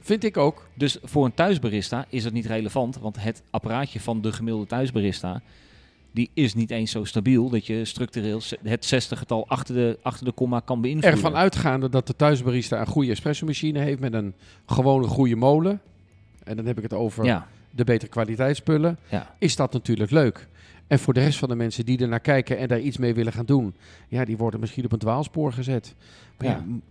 Vind 0.01 0.23
ik 0.23 0.37
ook. 0.37 0.67
Dus 0.73 0.97
voor 1.03 1.25
een 1.25 1.33
thuisbarista 1.33 2.05
is 2.09 2.23
het 2.23 2.33
niet 2.33 2.45
relevant, 2.45 2.97
want 2.99 3.21
het 3.23 3.41
apparaatje 3.49 3.99
van 3.99 4.21
de 4.21 4.31
gemiddelde 4.33 4.67
thuisbarista, 4.67 5.41
die 6.11 6.29
is 6.33 6.53
niet 6.53 6.71
eens 6.71 6.91
zo 6.91 7.03
stabiel 7.03 7.49
dat 7.49 7.65
je 7.65 7.85
structureel 7.85 8.41
het 8.63 8.93
60-getal 9.05 9.47
achter 9.47 9.75
de, 9.75 9.99
achter 10.01 10.25
de 10.25 10.31
komma 10.31 10.59
kan 10.59 10.81
beïnvloeden. 10.81 11.11
Ervan 11.23 11.35
uitgaande 11.35 11.89
dat 11.89 12.07
de 12.07 12.15
thuisbarista 12.15 12.79
een 12.79 12.87
goede 12.87 13.11
espresso-machine 13.11 13.79
heeft 13.79 13.99
met 13.99 14.13
een 14.13 14.33
gewone 14.65 15.07
goede 15.07 15.35
molen. 15.35 15.81
En 16.43 16.55
dan 16.55 16.65
heb 16.65 16.77
ik 16.77 16.83
het 16.83 16.93
over 16.93 17.25
Ja, 17.25 17.47
de 17.71 17.83
betere 17.83 18.11
kwaliteitsspullen. 18.11 18.97
ja. 19.09 19.35
Is 19.39 19.55
dat 19.55 19.73
natuurlijk 19.73 20.11
leuk. 20.11 20.47
En 20.87 20.99
voor 20.99 21.13
de 21.13 21.19
rest 21.19 21.37
van 21.39 21.49
de 21.49 21.55
mensen 21.55 21.85
die 21.85 21.97
er 21.99 22.07
naar 22.07 22.19
kijken 22.19 22.57
en 22.57 22.67
daar 22.67 22.79
iets 22.79 22.97
mee 22.97 23.13
willen 23.13 23.33
gaan 23.33 23.45
doen, 23.45 23.75
ja, 24.07 24.25
die 24.25 24.37
worden 24.37 24.59
misschien 24.59 24.85
op 24.85 24.91
een 24.91 24.99
dwaalspoor 24.99 25.53
gezet. 25.53 25.95
Maar 26.37 26.47
ja, 26.47 26.53
Ja. 26.53 26.63
m- 26.65 26.81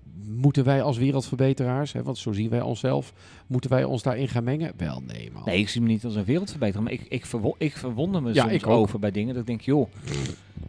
moeten 0.40 0.64
wij 0.64 0.82
als 0.82 0.98
wereldverbeteraars, 0.98 1.92
hè, 1.92 2.02
want 2.02 2.18
zo 2.18 2.32
zien 2.32 2.48
wij 2.50 2.60
onszelf, 2.60 3.12
moeten 3.46 3.70
wij 3.70 3.84
ons 3.84 4.02
daarin 4.02 4.28
gaan 4.28 4.44
mengen? 4.44 4.72
Wel, 4.76 5.02
nee, 5.06 5.30
man. 5.32 5.42
Nee, 5.44 5.58
ik 5.58 5.68
zie 5.68 5.80
me 5.80 5.86
niet 5.88 6.04
als 6.04 6.14
een 6.14 6.24
wereldverbeter, 6.24 6.82
maar 6.82 6.92
ik, 6.92 7.06
ik, 7.08 7.26
verwo- 7.26 7.54
ik 7.58 7.76
verwonder 7.76 8.22
me 8.22 8.34
Ja, 8.34 8.48
soms 8.48 8.64
over 8.64 8.98
bij 8.98 9.10
dingen 9.10 9.32
dat 9.32 9.40
ik 9.42 9.46
denk, 9.48 9.60
joh, 9.60 9.88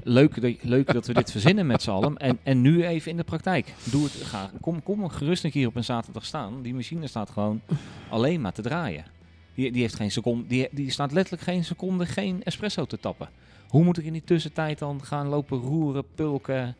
leuk 0.03 0.41
dat, 0.41 0.51
leuk 0.61 0.93
dat 0.93 1.07
we 1.07 1.13
dit 1.13 1.31
verzinnen 1.31 1.65
met 1.67 1.81
z'n 1.81 1.89
allen. 1.89 2.17
En, 2.17 2.37
en 2.43 2.61
nu 2.61 2.85
even 2.85 3.11
in 3.11 3.17
de 3.17 3.23
praktijk. 3.23 3.73
Doe 3.91 4.03
het, 4.03 4.11
ga, 4.11 4.51
kom, 4.61 4.83
kom 4.83 5.09
gerust 5.09 5.43
een 5.43 5.51
keer 5.51 5.67
op 5.67 5.75
een 5.75 5.83
zaterdag 5.83 6.25
staan. 6.25 6.61
Die 6.61 6.73
machine 6.73 7.07
staat 7.07 7.29
gewoon 7.29 7.61
alleen 8.09 8.41
maar 8.41 8.53
te 8.53 8.61
draaien. 8.61 9.05
Die, 9.55 9.71
die, 9.71 9.81
heeft 9.81 9.95
geen 9.95 10.11
seconde, 10.11 10.47
die, 10.47 10.67
die 10.71 10.91
staat 10.91 11.11
letterlijk 11.11 11.43
geen 11.43 11.63
seconde 11.63 12.05
geen 12.05 12.43
espresso 12.43 12.85
te 12.85 12.99
tappen. 12.99 13.29
Hoe 13.67 13.83
moet 13.83 13.97
ik 13.97 14.05
in 14.05 14.13
die 14.13 14.23
tussentijd 14.23 14.79
dan 14.79 15.03
gaan 15.03 15.27
lopen 15.27 15.59
roeren, 15.59 16.03
pulken? 16.15 16.75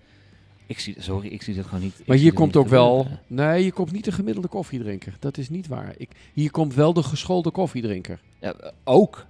Ik 0.66 0.80
zie, 0.80 0.96
sorry, 0.98 1.28
ik 1.28 1.42
zie 1.42 1.56
dat 1.56 1.66
gewoon 1.66 1.84
niet. 1.84 2.02
Maar 2.06 2.18
hier 2.18 2.34
komt 2.34 2.56
ook 2.56 2.68
wel. 2.68 3.08
Nee, 3.28 3.62
hier 3.62 3.74
komt 3.74 3.92
niet 3.92 4.06
de 4.06 4.12
gemiddelde 4.12 4.48
koffiedrinker. 4.48 5.16
Dat 5.20 5.38
is 5.38 5.50
niet 5.50 5.68
waar. 5.68 5.94
Ik, 5.98 6.10
hier 6.34 6.52
komt 6.52 6.74
wel 6.74 6.94
de 6.94 7.04
geschoolde 7.04 7.52
koffiedrinker. 7.52 8.20
Ja, 8.40 8.56
ook. 8.84 9.26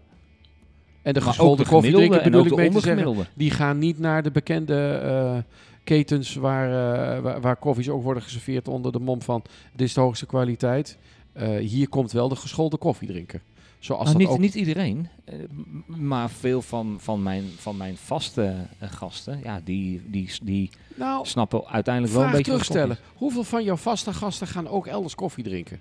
En 1.02 1.14
de 1.14 1.20
Maar 1.20 1.30
geschoolde 1.30 1.64
de 1.64 1.70
koffiedrinker 1.70 2.24
bedoel 2.24 2.46
ik 2.46 2.56
mee 2.56 2.70
te 2.70 2.80
zeggen. 2.80 3.28
Die 3.34 3.52
gaan 3.52 3.78
niet 3.78 4.00
naar 4.00 4.24
de 4.24 4.32
bekende 4.32 5.00
eh, 5.04 5.38
ketens 5.84 6.36
waar, 6.36 6.68
eh, 6.68 7.22
waar, 7.22 7.42
waar 7.42 7.56
koffies 7.56 7.90
ook 7.90 8.04
worden 8.04 8.24
geserveerd 8.24 8.68
onder 8.68 8.92
de 8.92 9.00
mom 9.00 9.22
van 9.22 9.44
dit 9.76 9.88
is 9.88 9.94
de 9.94 10.02
hoogste 10.02 10.26
kwaliteit. 10.26 10.98
Eh, 11.34 11.58
hier 11.58 11.90
komt 11.90 12.12
wel 12.12 12.30
de 12.30 12.36
geschoolde 12.36 12.78
koffiedrinker. 12.78 13.42
Zoals 13.80 14.04
Nou, 14.04 14.18
dat 14.18 14.28
niet, 14.28 14.36
ook... 14.36 14.40
niet 14.40 14.56
iedereen, 14.56 15.10
eh, 15.26 15.36
maar 15.88 16.30
veel 16.30 16.62
van, 16.62 16.98
van, 17.00 17.24
mijn, 17.24 17.44
van 17.58 17.78
mijn 17.78 17.98
vaste 17.98 18.56
eh, 18.80 18.92
gasten, 18.92 19.40
ja, 19.44 19.62
die, 19.64 20.02
die, 20.06 20.32
die 20.44 20.70
nou, 20.96 21.26
snappen 21.26 21.66
uiteindelijk 21.68 22.14
wel 22.14 22.24
een 22.24 22.32
beetje 22.32 22.52
terugstellen. 22.52 22.98
koffie 22.98 23.14
Hoeveel 23.16 23.44
van 23.44 23.64
jouw 23.64 23.76
vaste 23.76 24.14
gasten 24.14 24.48
gaan 24.48 24.68
ook 24.68 24.88
elders 24.88 25.16
koffie 25.16 25.44
drinken? 25.44 25.80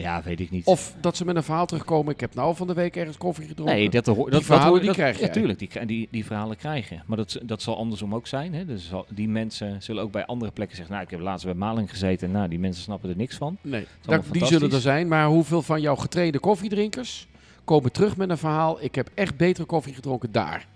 Ja, 0.00 0.22
weet 0.22 0.40
ik 0.40 0.50
niet. 0.50 0.66
Of 0.66 0.94
dat 1.00 1.16
ze 1.16 1.24
met 1.24 1.36
een 1.36 1.42
verhaal 1.42 1.66
terugkomen. 1.66 2.12
Ik 2.14 2.20
heb 2.20 2.34
nou 2.34 2.56
van 2.56 2.66
de 2.66 2.74
week 2.74 2.96
ergens 2.96 3.16
koffie 3.16 3.46
gedronken. 3.46 3.76
nee, 3.76 3.90
dat, 3.90 4.06
hoor- 4.06 4.30
dat, 4.30 4.44
verhalen, 4.44 4.76
die 4.78 4.86
dat- 4.86 4.96
krijg 4.96 5.14
Ja, 5.18 5.24
jij. 5.24 5.32
tuurlijk, 5.32 5.58
die, 5.58 5.86
die, 5.86 6.08
die 6.10 6.24
verhalen 6.24 6.56
krijgen. 6.56 7.02
Maar 7.06 7.16
dat, 7.16 7.38
dat 7.42 7.62
zal 7.62 7.76
andersom 7.76 8.14
ook 8.14 8.26
zijn. 8.26 8.54
Hè? 8.54 8.64
Dus 8.64 8.90
die 9.08 9.28
mensen 9.28 9.82
zullen 9.82 10.02
ook 10.02 10.12
bij 10.12 10.26
andere 10.26 10.52
plekken 10.52 10.76
zeggen, 10.76 10.94
nou, 10.94 11.06
ik 11.06 11.12
heb 11.12 11.20
laatst 11.20 11.44
bij 11.44 11.54
Maling 11.54 11.90
gezeten. 11.90 12.30
Nou, 12.30 12.48
die 12.48 12.58
mensen 12.58 12.82
snappen 12.82 13.10
er 13.10 13.16
niks 13.16 13.36
van. 13.36 13.56
Nee, 13.62 13.86
dat- 14.02 14.24
die 14.30 14.46
zullen 14.46 14.72
er 14.72 14.80
zijn. 14.80 15.08
Maar 15.08 15.26
hoeveel 15.26 15.62
van 15.62 15.80
jouw 15.80 15.96
getrainde 15.96 16.38
koffiedrinkers 16.38 17.26
komen 17.64 17.92
terug 17.92 18.16
met 18.16 18.30
een 18.30 18.38
verhaal? 18.38 18.82
Ik 18.82 18.94
heb 18.94 19.10
echt 19.14 19.36
betere 19.36 19.66
koffie 19.66 19.94
gedronken 19.94 20.32
daar. 20.32 20.66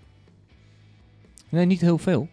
Nee, 1.49 1.65
niet 1.65 1.81
heel 1.81 1.97
veel. 1.97 2.27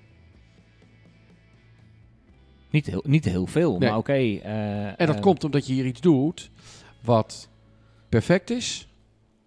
Niet 2.70 2.86
heel, 2.86 3.02
niet 3.06 3.24
heel 3.24 3.46
veel, 3.46 3.78
Nee. 3.78 3.88
maar 3.88 3.98
oké. 3.98 4.12
eh, 4.12 4.86
En 4.86 5.06
dat 5.06 5.14
eh, 5.14 5.20
komt 5.20 5.44
omdat 5.44 5.66
je 5.66 5.72
hier 5.72 5.86
iets 5.86 6.00
doet 6.00 6.50
wat 7.00 7.48
perfect 8.08 8.50
is. 8.50 8.82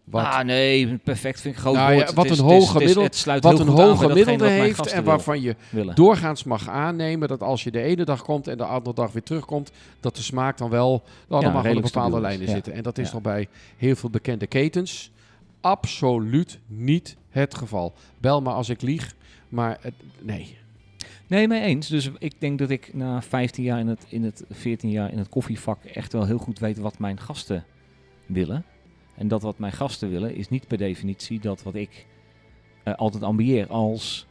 Wat, 0.04 0.24
Ah, 0.24 0.44
nee, 0.44 0.98
perfect 0.98 1.42
vind 1.42 1.56
ik 1.56 1.62
groot 1.62 1.76
Nou 1.76 1.94
ja, 1.94 2.14
wat 2.14 2.26
is- 2.26 2.40
een 2.40 2.46
hoog 2.46 2.72
gemiddelde- 2.72 3.40
wat 3.40 3.60
een 3.60 3.68
hoog 3.68 4.00
gemiddelde 4.00 4.48
heeft 4.48 4.88
en 4.88 5.04
waarvan 5.04 5.42
je 5.42 5.56
willen. 5.70 5.96
doorgaans 5.96 6.44
mag 6.44 6.70
aannemen 6.70 7.28
dat 7.28 7.42
als 7.44 7.64
je 7.64 7.72
de 7.72 7.82
ene 7.82 8.04
dag 8.06 8.24
komt 8.24 8.48
en 8.48 8.58
de 8.58 8.64
andere 8.64 8.96
dag 8.96 9.12
weer 9.12 9.24
terugkomt, 9.24 9.72
dat 10.00 10.16
de 10.16 10.22
smaak 10.22 10.58
dan 10.58 10.70
wel 10.70 11.04
allemaal 11.30 11.56
op 11.58 11.62
redelijk 11.64 11.86
bepaalde 11.86 12.10
stabiel 12.10 12.16
is. 12.18 12.22
lijnen 12.22 12.48
Ja. 12.48 12.54
zitten. 12.54 12.74
En 12.74 12.84
dat 12.84 12.98
is 12.98 13.08
Ja. 13.08 13.14
nog 13.14 13.22
bij 13.22 13.48
heel 13.78 13.96
veel 13.96 14.10
bekende 14.10 14.48
ketens 14.48 15.12
absoluut 15.62 16.60
niet 16.68 17.16
het 17.30 17.56
geval. 17.56 17.94
Bel 18.18 18.42
maar 18.42 18.54
als 18.54 18.70
ik 18.70 18.82
lieg, 18.82 19.16
maar 19.50 19.78
het, 19.82 19.94
nee. 20.20 20.58
Nee, 21.32 21.48
mee 21.48 21.62
eens. 21.62 21.88
Dus 21.88 22.10
ik 22.18 22.34
denk 22.38 22.60
dat 22.60 22.70
ik 22.70 22.94
na 22.94 23.22
15 23.22 23.64
jaar 23.64 23.80
in 23.80 23.88
het, 23.88 24.06
in 24.10 24.24
het 24.24 24.44
14 24.50 24.90
jaar 24.90 25.12
in 25.12 25.18
het 25.18 25.30
koffievak 25.30 25.84
echt 25.84 26.14
wel 26.14 26.26
heel 26.26 26.38
goed 26.38 26.60
weet 26.60 26.78
wat 26.78 27.00
mijn 27.00 27.20
gasten 27.20 27.66
willen. 28.26 28.66
En 29.16 29.28
dat 29.28 29.42
wat 29.42 29.58
mijn 29.60 29.72
gasten 29.74 30.10
willen 30.10 30.36
is 30.36 30.50
niet 30.50 30.68
per 30.68 30.78
definitie 30.78 31.40
dat 31.40 31.64
wat 31.64 31.76
ik 31.76 32.06
eh, 32.84 32.94
altijd 32.94 33.24
ambieer 33.24 33.68
als 33.68 34.28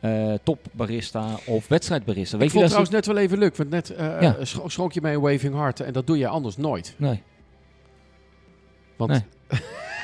eh 0.00 0.34
topbarista 0.42 1.34
of 1.46 1.68
wedstrijdbarista. 1.68 2.36
Weet 2.38 2.46
ik 2.46 2.52
je 2.52 2.58
vond 2.60 2.70
dat 2.70 2.78
het 2.78 2.90
trouwens 2.90 3.06
net 3.06 3.06
wel 3.06 3.24
even 3.24 3.38
leuk, 3.38 3.56
want 3.56 3.70
net 3.70 3.90
eh 3.90 4.20
Ja. 4.20 4.44
schrok 4.68 4.92
je 4.92 5.00
mij 5.00 5.14
een 5.14 5.20
waving 5.20 5.54
heart 5.54 5.80
en 5.80 5.92
dat 5.92 6.06
doe 6.06 6.18
je 6.18 6.28
anders 6.28 6.56
nooit. 6.56 6.94
Nee, 6.98 7.22
Want, 8.96 9.10
Nee. 9.10 9.20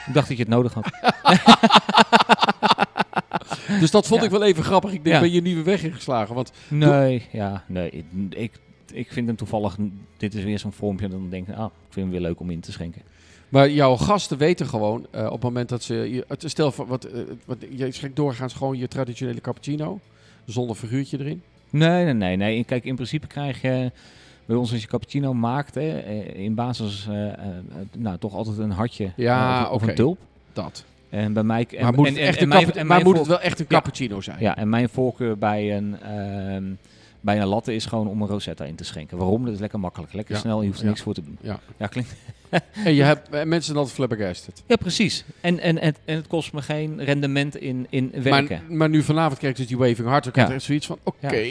ik 0.07 0.13
dacht 0.13 0.29
dat 0.29 0.37
je 0.37 0.43
het 0.43 0.49
nodig 0.53 0.75
had. 0.75 0.91
Dus 3.81 3.91
dat 3.91 4.07
vond 4.07 4.23
ik 4.23 4.31
wel 4.31 4.43
even 4.43 4.65
grappig. 4.65 4.93
Ik 4.93 5.05
denk, 5.05 5.21
ben 5.21 5.31
je 5.31 5.37
een 5.37 5.43
nieuwe 5.43 5.63
weg 5.63 5.83
ingeslagen? 5.83 6.35
Want 6.35 6.53
Nee, 6.69 7.27
ja, 7.33 7.65
nee. 7.67 7.91
Ik, 7.91 8.05
ik, 8.31 8.53
ik 8.93 9.13
vind 9.13 9.27
hem 9.27 9.37
toevallig, 9.37 9.77
dit 10.17 10.35
is 10.35 10.45
weer 10.45 10.59
zo'n 10.59 10.73
vormpje, 10.73 11.09
dan 11.09 11.31
denk 11.31 11.49
ik, 11.49 11.55
ah, 11.55 11.65
ik 11.65 11.93
vind 11.93 12.07
hem 12.07 12.11
weer 12.11 12.29
leuk 12.29 12.41
om 12.41 12.51
in 12.51 12.61
te 12.61 12.73
schenken. 12.73 13.03
Maar 13.49 13.71
jouw 13.71 13.97
gasten 13.97 14.39
weten 14.39 14.67
gewoon 14.67 15.07
eh, 15.11 15.25
op 15.25 15.33
het 15.33 15.43
moment 15.43 15.69
dat 15.69 15.83
ze. 15.83 16.25
Stel 16.39 16.73
voor, 16.73 16.87
wat, 16.87 17.05
eh, 17.05 17.21
wat, 17.45 17.57
je 17.71 17.93
schenkt 17.93 18.17
doorgaans 18.17 18.55
gewoon 18.55 18.79
je 18.79 18.89
traditionele 18.89 19.41
cappuccino. 19.41 20.01
Zonder 20.47 20.77
figuurtje 20.77 21.19
erin. 21.19 21.43
Nee, 21.71 22.05
nee, 22.05 22.15
nee, 22.15 22.37
nee. 22.37 22.65
Kijk, 22.65 22.85
in 22.85 22.95
principe 22.95 23.27
krijg 23.27 23.63
je 23.63 23.93
bij 24.47 24.57
ons 24.57 24.73
als 24.73 24.81
je 24.81 24.87
cappuccino 24.87 25.35
maakt, 25.35 25.75
hè, 25.75 25.99
eh, 25.99 26.35
in 26.35 26.55
basis, 26.55 27.09
nou, 27.97 28.19
toch 28.19 28.35
altijd 28.35 28.59
een 28.59 28.71
hartje 28.71 29.13
Ja, 29.17 29.71
of, 29.71 29.83
een 29.83 29.95
tulp. 29.95 30.19
Dat. 30.53 30.85
En 31.15 31.33
bij 31.33 31.43
mij... 31.43 31.67
En, 31.71 31.83
maar 31.83 31.95
moet, 31.95 32.07
en, 32.07 32.27
het, 32.27 32.37
en- 32.37 32.49
mijn- 32.49 32.87
maar 32.87 33.03
moet 33.03 33.19
het 33.19 33.27
wel 33.27 33.41
echt 33.41 33.59
een 33.59 33.67
Ja. 33.69 33.75
cappuccino 33.77 34.21
zijn? 34.21 34.37
Ja, 34.41 34.57
en 34.57 34.69
mijn 34.69 34.89
voorkeur 34.89 35.39
bij 35.39 35.77
een, 35.77 35.97
ehm, 36.03 36.65
bij 37.21 37.41
een 37.41 37.47
latte 37.47 37.75
is 37.75 37.87
gewoon 37.87 38.09
om 38.09 38.23
een 38.23 38.29
rosetta 38.29 38.65
in 38.65 38.75
te 38.75 38.85
schenken. 38.85 39.17
Waarom? 39.19 39.45
Dat 39.45 39.55
is 39.55 39.61
lekker 39.61 39.81
makkelijk. 39.81 40.13
Lekker 40.13 40.35
Ja. 40.35 40.41
snel, 40.41 40.61
je 40.63 40.67
hoeft 40.69 40.81
er 40.81 40.87
niks 40.87 41.01
voor 41.03 41.15
te 41.15 41.23
doen. 41.23 41.39
Ja. 41.41 41.61
Ja, 41.77 41.87
klinkt... 41.87 42.15
En 42.85 42.95
je 42.95 43.03
hebt 43.03 43.29
en 43.29 43.49
mensen 43.49 43.77
altijd 43.77 43.95
flabbergasted. 43.95 44.63
Ja, 44.67 44.77
precies. 44.77 45.25
En, 45.41 45.59
en, 45.61 45.79
en, 45.79 45.95
en 46.05 46.17
het 46.17 46.27
kost 46.27 46.53
me 46.53 46.63
geen 46.63 47.05
rendement 47.05 47.57
in, 47.57 47.87
in 47.91 48.13
werken. 48.23 48.63
Maar, 48.69 48.77
maar 48.77 48.89
nu 48.89 49.03
vanavond 49.03 49.39
krijg 49.39 49.53
je 49.55 49.59
dus 49.61 49.69
die 49.71 49.79
waving 49.79 50.09
heart. 50.09 50.25
Dan 50.25 50.33
krijg 50.33 50.49
je 50.49 50.55
echt 50.55 50.63
zoiets 50.65 50.87
van: 50.87 50.99
oké, 51.03 51.45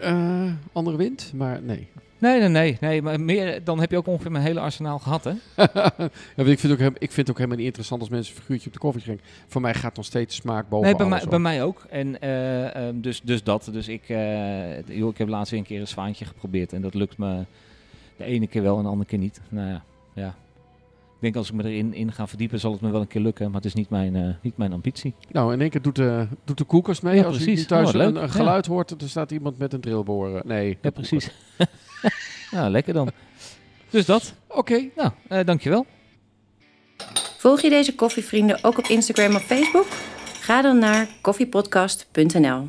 eh, 0.00 0.42
andere 0.72 0.96
wind. 0.96 1.30
Maar 1.34 1.62
nee. 1.62 1.88
Nee, 2.20 2.38
nee, 2.40 2.48
nee, 2.48 2.76
nee. 2.80 3.02
Maar 3.02 3.20
meer, 3.20 3.64
dan 3.64 3.80
heb 3.80 3.90
je 3.90 3.96
ook 3.96 4.06
ongeveer 4.06 4.30
mijn 4.30 4.44
hele 4.44 4.60
arsenaal 4.60 4.98
gehad, 4.98 5.24
hè? 5.24 5.32
ja, 6.36 6.44
ik, 6.44 6.58
vind 6.58 6.72
ook, 6.72 6.78
ik 6.80 7.12
vind 7.12 7.16
het 7.16 7.30
ook 7.30 7.36
helemaal 7.36 7.56
niet 7.56 7.66
interessant 7.66 8.00
als 8.00 8.10
mensen 8.10 8.34
een 8.34 8.40
figuurtje 8.40 8.66
op 8.66 8.72
de 8.72 8.78
koffie 8.78 9.02
schenken. 9.02 9.24
Voor 9.46 9.60
mij 9.60 9.74
gaat 9.74 9.96
nog 9.96 10.04
steeds 10.04 10.36
smaak 10.36 10.68
boven 10.68 10.86
Nee, 10.86 10.96
bij 10.96 11.06
alles 11.06 11.16
mij, 11.16 11.24
op. 11.24 11.30
bij 11.30 11.38
mij 11.38 11.62
ook. 11.62 11.84
En 11.90 12.20
eh, 12.20 12.74
ehm, 12.88 13.00
dus, 13.00 13.20
dus 13.24 13.42
dat. 13.42 13.68
Dus 13.72 13.88
ik, 13.88 14.08
eh, 14.08 14.88
joh, 14.88 15.10
ik 15.10 15.18
heb 15.18 15.28
laatst 15.28 15.50
weer 15.50 15.60
een 15.60 15.66
keer 15.66 15.80
een 15.80 15.88
zwaantje 15.88 16.24
geprobeerd. 16.24 16.72
En 16.72 16.82
dat 16.82 16.94
lukt 16.94 17.18
me 17.18 17.44
de 18.16 18.24
ene 18.24 18.46
keer 18.46 18.62
wel 18.62 18.76
en 18.76 18.82
de 18.82 18.88
andere 18.88 19.08
keer 19.08 19.18
niet. 19.18 19.40
Nou 19.48 19.68
ja, 19.68 19.82
ja. 20.12 20.34
Ik 21.14 21.26
denk 21.26 21.36
als 21.36 21.48
ik 21.48 21.54
me 21.54 21.64
erin 21.70 21.94
in 21.94 22.12
ga 22.12 22.26
verdiepen, 22.26 22.60
zal 22.60 22.72
het 22.72 22.80
me 22.80 22.90
wel 22.90 23.00
een 23.00 23.06
keer 23.06 23.20
lukken. 23.20 23.46
Maar 23.46 23.54
het 23.54 23.64
is 23.64 23.74
niet 23.74 23.90
mijn, 23.90 24.16
eh, 24.16 24.28
niet 24.42 24.56
mijn 24.56 24.72
ambitie. 24.72 25.14
Nou, 25.30 25.52
in 25.52 25.60
één 25.60 25.70
keer 25.70 25.82
doet 25.82 25.96
de, 25.96 26.26
doet 26.44 26.58
de 26.58 26.64
koelkast 26.64 27.02
mee. 27.02 27.16
Ja, 27.16 27.24
als 27.24 27.38
je 27.38 27.44
precies. 27.44 27.66
thuis 27.66 27.94
Oh, 27.94 28.02
een, 28.02 28.22
een 28.22 28.30
geluid 28.30 28.66
hoort, 28.66 29.02
er 29.02 29.08
staat 29.08 29.30
iemand 29.30 29.58
met 29.58 29.72
een 29.72 29.80
drillboor. 29.80 30.42
Nee, 30.44 30.78
Ja, 30.82 30.90
precies. 30.90 31.30
nou, 32.50 32.70
lekker 32.70 32.94
dan. 32.94 33.10
Dus 33.90 34.06
dat. 34.06 34.34
Oké, 34.46 34.88
Nou, 34.96 35.10
eh, 35.28 35.44
dankjewel. 35.44 35.86
Volg 37.38 37.60
je 37.60 37.68
deze 37.70 37.94
koffievrienden 37.94 38.64
ook 38.64 38.78
op 38.78 38.86
Instagram 38.86 39.34
of 39.34 39.42
Facebook? 39.42 39.86
Ga 40.40 40.62
dan 40.62 40.78
naar 40.78 41.08
koffiepodcast.nl. 41.20 42.68